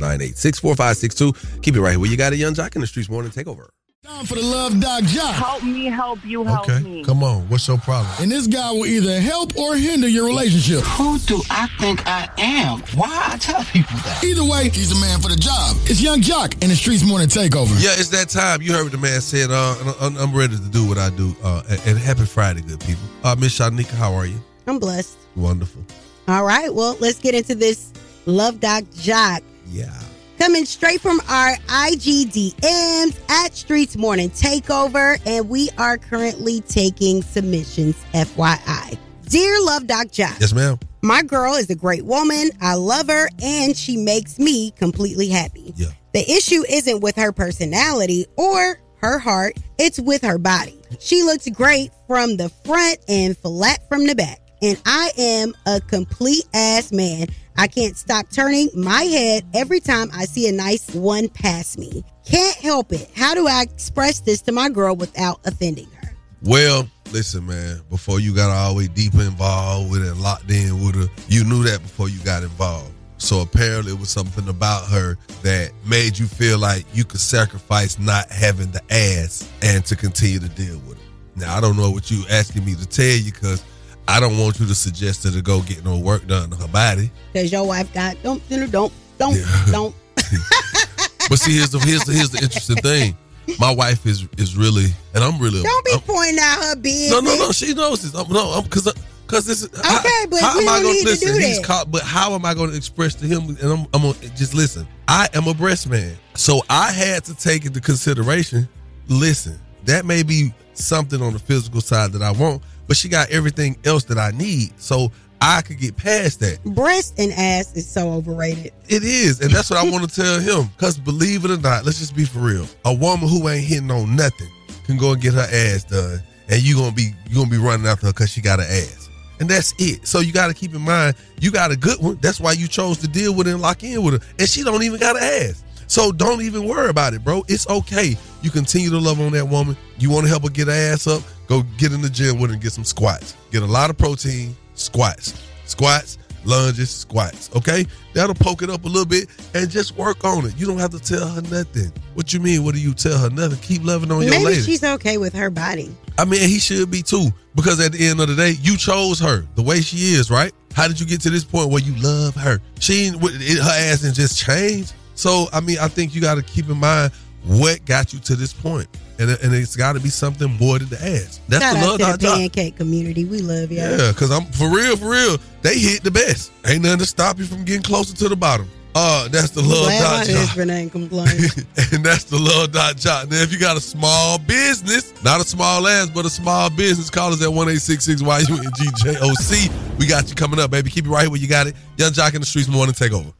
[0.59, 1.61] 4562.
[1.61, 1.99] Keep it right here.
[1.99, 3.69] Where you got a Yung Joc in the streets morning takeover.
[4.06, 5.36] Time for the Love Doc Jock.
[5.36, 7.04] Help me, help you, help Okay, me.
[7.04, 7.41] come on.
[7.50, 8.10] What's your problem?
[8.22, 10.86] And this guy will either help or hinder your relationship.
[10.86, 12.80] Who do I think I am?
[12.95, 14.24] Why I tell people that?
[14.24, 15.76] Either way, he's the man for the job.
[15.84, 17.76] It's Yung Joc in the Streetz Morning Takeover.
[17.84, 18.62] Yeah, it's that time.
[18.62, 19.52] You heard what the man said.
[19.52, 21.36] Uh, I'm- I'm ready to do what I do.
[21.43, 23.04] Uh, and, and happy Friday, good people.
[23.26, 24.41] Uh, Miss Shanika, how are you?
[24.66, 25.18] I'm blessed.
[25.36, 25.84] Wonderful.
[26.30, 27.91] All right, well, let's get into this
[28.26, 29.43] Love Doc Jock.
[29.70, 29.91] Yeah.
[30.40, 37.98] Coming straight from our IGDMs at Streets Morning Takeover, and we are currently taking submissions,
[38.14, 38.98] FYI.
[39.28, 40.40] Dear Love Doc Jock.
[40.40, 40.80] Yes, ma'am.
[41.02, 42.52] My girl is a great woman.
[42.62, 45.74] I love her and she makes me completely happy.
[45.76, 45.90] Yeah.
[46.14, 50.80] The issue isn't with her personality or her heart, it's with her body.
[51.00, 54.40] She looks great from the front and flat from the back.
[54.62, 57.28] And I am a complete ass man.
[57.57, 62.03] I can't stop turning my head every time I see a nice one pass me.
[62.26, 63.10] Can't help it.
[63.16, 66.16] How do I express this to my girl without offending her?
[66.41, 67.82] Well, listen, man.
[67.89, 71.43] Before you got all the way deep involved with it, locked in with her, you
[71.43, 72.93] knew that before you got involved.
[73.18, 77.99] So apparently, it was something about her that made you feel like you could sacrifice
[77.99, 81.03] not having the ass and to continue to deal with it.
[81.36, 83.64] Now, I don't know what you asking me to tell you because
[84.10, 86.68] I don't want you to suggest her to go get no work done to her
[86.68, 87.12] body.
[87.32, 89.38] Because your wife got don't don't don't
[89.72, 89.95] don't
[91.30, 93.16] But see, here's the here's the, here's the interesting thing.
[93.60, 95.62] My wife is is really, and I'm really.
[95.62, 97.12] don't be I'm- pointing out her business.
[97.12, 97.51] no, no, no.
[97.51, 98.16] She knows this.
[98.16, 98.91] I'm, no, I'm because
[99.26, 101.57] because this is Okay, but how we am I don't gonna need to do He's
[101.57, 101.66] that.
[101.66, 103.49] caught, but how am I going to express to him?
[103.62, 104.88] And I'm, I'm gonna just listen.
[105.07, 108.68] I am a breast man, so I had to take into consideration.
[109.07, 113.30] Listen, that may be something on the physical side that I want, but she got
[113.30, 116.62] everything else that I need, so I could get past that.
[116.64, 118.74] Breast and ass is so overrated.
[118.90, 120.72] It is, and that's what I want to tell him.
[120.76, 122.66] Because believe it or not, let's just be for real.
[122.86, 124.50] A woman who ain't hitting on nothing
[124.86, 126.20] can go and get her ass done,
[126.50, 129.08] and you gonna be you gonna be running after her because she got an ass,
[129.40, 130.08] and that's it.
[130.08, 132.18] So you got to keep in mind you got a good one.
[132.22, 134.64] That's why you chose to deal with her and lock in with her, and she
[134.64, 135.64] don't even got an ass.
[135.86, 137.44] So don't even worry about it, bro.
[137.48, 138.18] It's okay.
[138.42, 139.78] You continue to love on that woman.
[140.00, 141.22] You want to help her get her ass up?
[141.50, 143.36] Go get in the gym with her and get some squats.
[143.52, 147.50] Get a lot of protein, squats, squats, lunges, squats.
[147.56, 150.56] Okay, that'll poke it up a little bit and just work on it.
[150.58, 151.91] You don't have to tell her nothing.
[152.14, 152.64] What you mean?
[152.64, 153.30] What do you tell her?
[153.32, 153.58] Nothing.
[153.60, 154.45] Keep loving on your lady.
[154.45, 155.93] Maybe she's okay with her body.
[156.18, 159.20] I mean, he should be too, because at the end of the day, you chose
[159.20, 160.54] her the way she is, right?
[160.76, 162.62] How did you get to this point where you love her?
[162.80, 164.91] She it, her ass didn't just change.
[165.16, 167.12] So, I mean, I think you got to keep in mind
[167.43, 168.88] what got you to this point,
[169.20, 171.39] and and it's got to be something more than the ass.
[171.47, 173.26] That's Shout the out love to dot the pancake community.
[173.26, 173.80] We love you.
[173.80, 175.38] Yeah, because I'm for real, for real.
[175.61, 176.51] They hit the best.
[176.65, 178.70] Ain't nothing to stop you from getting closer to the bottom.
[178.95, 180.36] Uh, that's the love dot my job.
[180.36, 181.49] husband ain't complaining.
[181.93, 183.30] and that's the love dot job.
[183.30, 187.09] Now, if you got a small business, not a small ass, but a small business,
[187.09, 189.70] call us at one eight six six Y U N G J O C.
[189.99, 190.89] We got you coming up, baby.
[190.89, 191.76] Keep it right here where you got it.
[191.97, 193.32] Yung Joc in the streets morning take over.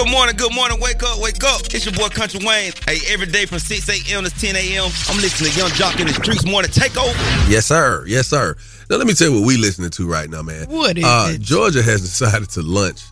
[0.00, 0.80] Good morning, good morning.
[0.80, 1.60] Wake up, wake up.
[1.74, 2.72] It's your boy Country Wayne.
[2.88, 4.24] Hey, every day from 6 a.m.
[4.24, 4.84] to 10 a.m.
[5.10, 7.12] I'm listening to Yung Joc in the Streetz Morning Takeover.
[7.50, 8.02] Yes, sir.
[8.06, 8.56] Yes, sir.
[8.88, 10.68] Now let me tell you what we listening to right now, man.
[10.70, 11.42] What is uh, it?
[11.42, 13.02] Georgia has decided to launch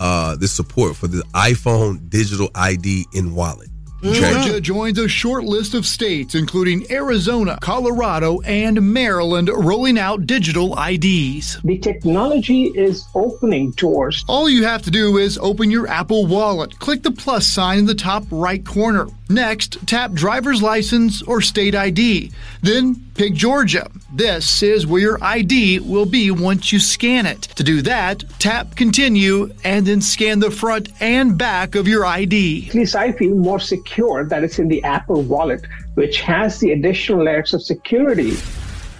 [0.00, 3.70] uh, this support for the iPhone digital ID in wallet.
[4.04, 4.60] Georgia mm-hmm.
[4.60, 11.58] joins a short list of states, including Arizona, Colorado, and Maryland, rolling out digital IDs.
[11.64, 14.22] The technology is opening doors.
[14.28, 17.86] All you have to do is open your Apple Wallet, click the plus sign in
[17.86, 19.06] the top right corner.
[19.28, 22.30] Next, tap driver's license or state ID.
[22.62, 23.90] Then pick Georgia.
[24.12, 27.42] This is where your ID will be once you scan it.
[27.42, 32.66] To do that, tap continue and then scan the front and back of your ID.
[32.68, 35.64] At least I feel more secure that it's in the Apple Wallet,
[35.94, 38.32] which has the additional layers of security.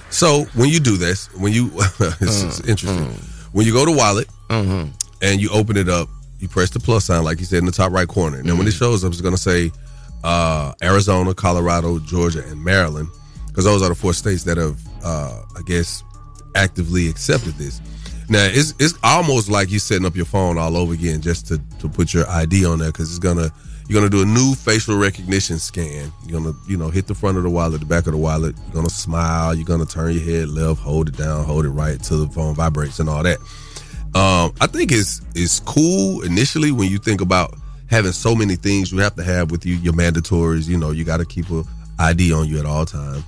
[0.09, 1.69] So when you do this, when you
[2.19, 2.71] this is mm-hmm.
[2.71, 3.09] interesting.
[3.09, 3.49] Mm-hmm.
[3.53, 4.91] When you go to wallet mm-hmm.
[5.23, 6.09] and you open it up,
[6.41, 8.43] you press the plus sign like you said in the top right corner.
[8.43, 9.71] Now when it shows up, it's going to say
[10.25, 13.09] uh, Arizona, Colorado, Georgia, and Maryland
[13.47, 16.03] because those are the four states that have, uh, I guess,
[16.57, 17.81] actively accepted this.
[18.29, 21.61] Now it's it's almost like you're setting up your phone all over again just to
[21.79, 23.51] to put your ID on there because it's gonna
[23.87, 26.11] you're gonna do a new facial recognition scan.
[26.27, 28.57] You're gonna you know hit the front of the wallet, the back of the wallet.
[28.65, 29.55] You're gonna smile.
[29.55, 32.55] You're gonna turn your head left, hold it down, hold it right till the phone
[32.55, 33.39] vibrates and all that.
[34.15, 37.55] Um, I think it's it's cool initially when you think about
[37.91, 39.77] having so many things you have to have with you.
[39.77, 41.65] Your mandatories, you know, you got to keep a
[41.99, 43.25] ID on you at all times.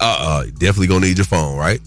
[0.00, 1.80] Uh, definitely gonna need your phone, right?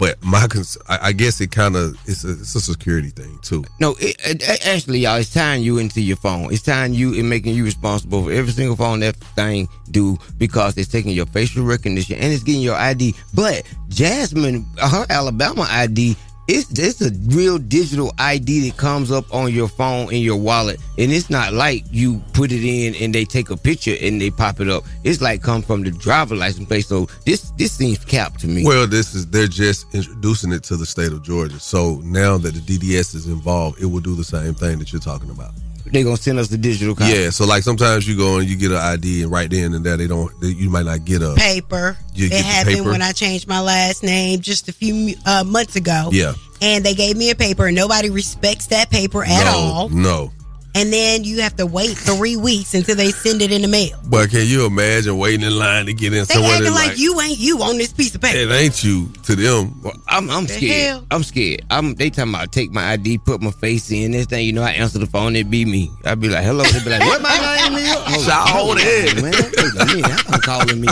[0.00, 3.38] But my, cons- I, I guess it kind of it's a, it's a security thing
[3.42, 3.64] too.
[3.80, 6.50] No, it, it, actually, y'all, it's tying you into your phone.
[6.50, 10.78] It's tying you and making you responsible for every single phone that thing do because
[10.78, 13.14] it's taking your facial recognition and it's getting your ID.
[13.34, 16.16] But Jasmine, her Alabama ID,
[16.50, 20.80] it's it's a real digital ID that comes up on your phone in your wallet,
[20.98, 24.30] and it's not like you put it in and they take a picture and they
[24.30, 24.84] pop it up.
[25.04, 26.86] It's like come from the driver license plate.
[26.86, 28.64] So this this seems capped to me.
[28.64, 31.60] Well, this is they're just introducing it to the state of Georgia.
[31.60, 35.00] So now that the DDS is involved, it will do the same thing that you're
[35.00, 35.52] talking about.
[35.86, 37.12] They're gonna send us the digital copy.
[37.12, 39.84] Yeah, so like sometimes you go and you get an ID and right then and
[39.84, 41.96] there they don't they, you might not get a Paper.
[42.14, 42.90] You it get happened paper?
[42.90, 46.10] when I changed my last name just a few uh, months ago.
[46.12, 46.34] Yeah.
[46.62, 49.88] and they gave me a paper, and nobody respects that paper at no, all.
[49.88, 50.32] No.
[50.80, 53.98] And then you have to wait three weeks until they send it in the mail.
[54.08, 56.98] But can you imagine waiting in line to get in They somewhere acting that's like,
[56.98, 58.38] you ain't you on this piece of paper.
[58.38, 59.78] It ain't you to them.
[59.82, 60.86] Well, I'm I'm The scared.
[60.86, 61.06] hell?
[61.10, 61.66] I'm scared.
[61.68, 64.12] I'm they talking about take my ID, put my face in.
[64.12, 65.90] This thing, you know, I answer the phone, it be me.
[66.06, 66.64] I'd be like, hello.
[66.64, 67.36] They'd be like, what my
[67.68, 67.92] name is?
[67.92, 69.16] Hold on, Shout hold it.
[69.18, 69.32] on, man.
[69.32, 70.32] Wait a.
[70.32, 70.88] I'm calling me.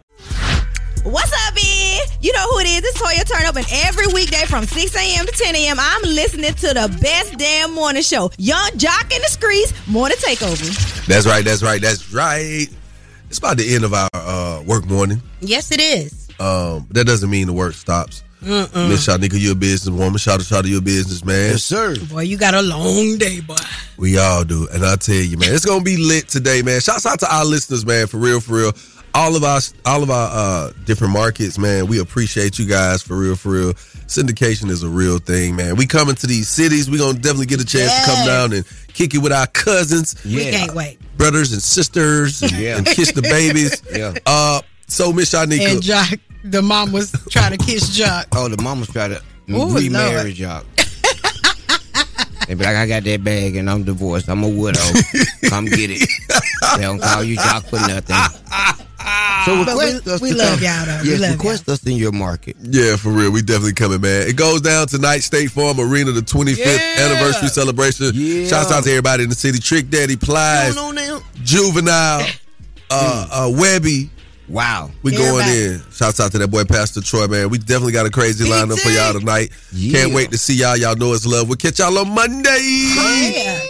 [1.03, 1.61] What's up, B?
[2.19, 2.81] You know who it is.
[2.83, 5.25] It's Toya Turn Up, and every weekday from 6 a.m.
[5.25, 8.29] to 10 a.m., I'm listening to the best damn morning show.
[8.37, 11.05] Yung Joc in the Streetz Morning Takeover.
[11.05, 11.45] That's right.
[11.45, 11.81] That's right.
[11.81, 12.67] That's right.
[13.29, 15.21] It's about the end of our uh, work morning.
[15.41, 16.29] Yes, it is.
[16.39, 18.23] Um, that doesn't mean the work stops.
[18.41, 18.89] Mm-mm.
[18.89, 20.19] Miss Shanika, you a businesswoman.
[20.19, 21.51] Shout out, shout out, you a businessman.
[21.51, 21.95] Yes, sir.
[22.05, 23.55] Boy, you got a long day, boy.
[23.97, 24.67] We all do.
[24.71, 26.79] And I tell you, man, it's gonna be lit today, man.
[26.79, 28.71] Shouts out to our listeners, man, for real, for real.
[29.17, 31.87] All of our all of our uh different markets, man.
[31.87, 33.73] We appreciate you guys for real, for real.
[33.73, 35.75] Syndication is a real thing, man.
[35.75, 36.87] We coming to these cities.
[36.89, 38.63] We gonna definitely get a chance to come down and
[38.93, 40.15] kick it with our cousins.
[40.23, 40.99] We can't wait.
[41.17, 42.77] Brothers and sisters and, Yeah.
[42.77, 43.81] and kiss the babies.
[43.91, 44.13] Yeah.
[44.27, 45.71] Uh so Miss Shanika.
[45.73, 46.09] And Jock,
[46.43, 48.27] the mom was trying to kiss Jock.
[48.33, 50.33] Oh, the mama's trying to Ooh, remarry Lord.
[50.35, 50.65] Jock.
[52.47, 54.29] they be like, I got that bag and I'm divorced.
[54.29, 54.79] I'm a widow.
[55.49, 56.07] Come get it.
[56.75, 58.15] They don't call you Jock for nothing.
[59.45, 60.63] So But request we- us we to love come.
[60.63, 61.03] y'all, though.
[61.03, 62.57] We Yes, love request us in your market.
[62.69, 63.31] Yeah, for real.
[63.31, 64.27] We definitely coming, man.
[64.27, 67.05] It goes down tonight, State Farm Arena, the 25th Yeah.
[67.05, 68.11] anniversary celebration.
[68.13, 68.47] Yeah.
[68.47, 69.59] Shouts out to everybody in the city.
[69.59, 71.21] Trick Daddy, Plies, Come on now.
[71.43, 72.25] Juvenile,
[72.91, 74.09] uh, uh, Webbie.
[74.49, 74.91] Wow.
[75.03, 75.81] We going in.
[75.93, 77.49] Shouts out to that boy, Pastor Troy, man.
[77.49, 79.51] We definitely got a crazy lineup for y'all tonight.
[79.73, 79.99] Yeah.
[80.03, 80.77] Can't wait to see y'all.
[80.77, 81.47] Y'all know it's love.
[81.49, 82.89] We'll catch y'all on Monday.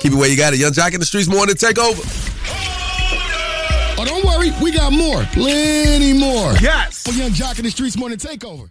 [0.01, 0.59] Keep it where you got it.
[0.59, 1.55] Yung Joc in the streets morning.
[1.55, 2.01] Take over.
[4.61, 6.53] We got more, plenty more.
[6.61, 7.03] Yes.
[7.03, 8.69] For Yung Joc in the Streetz Morning Takeover.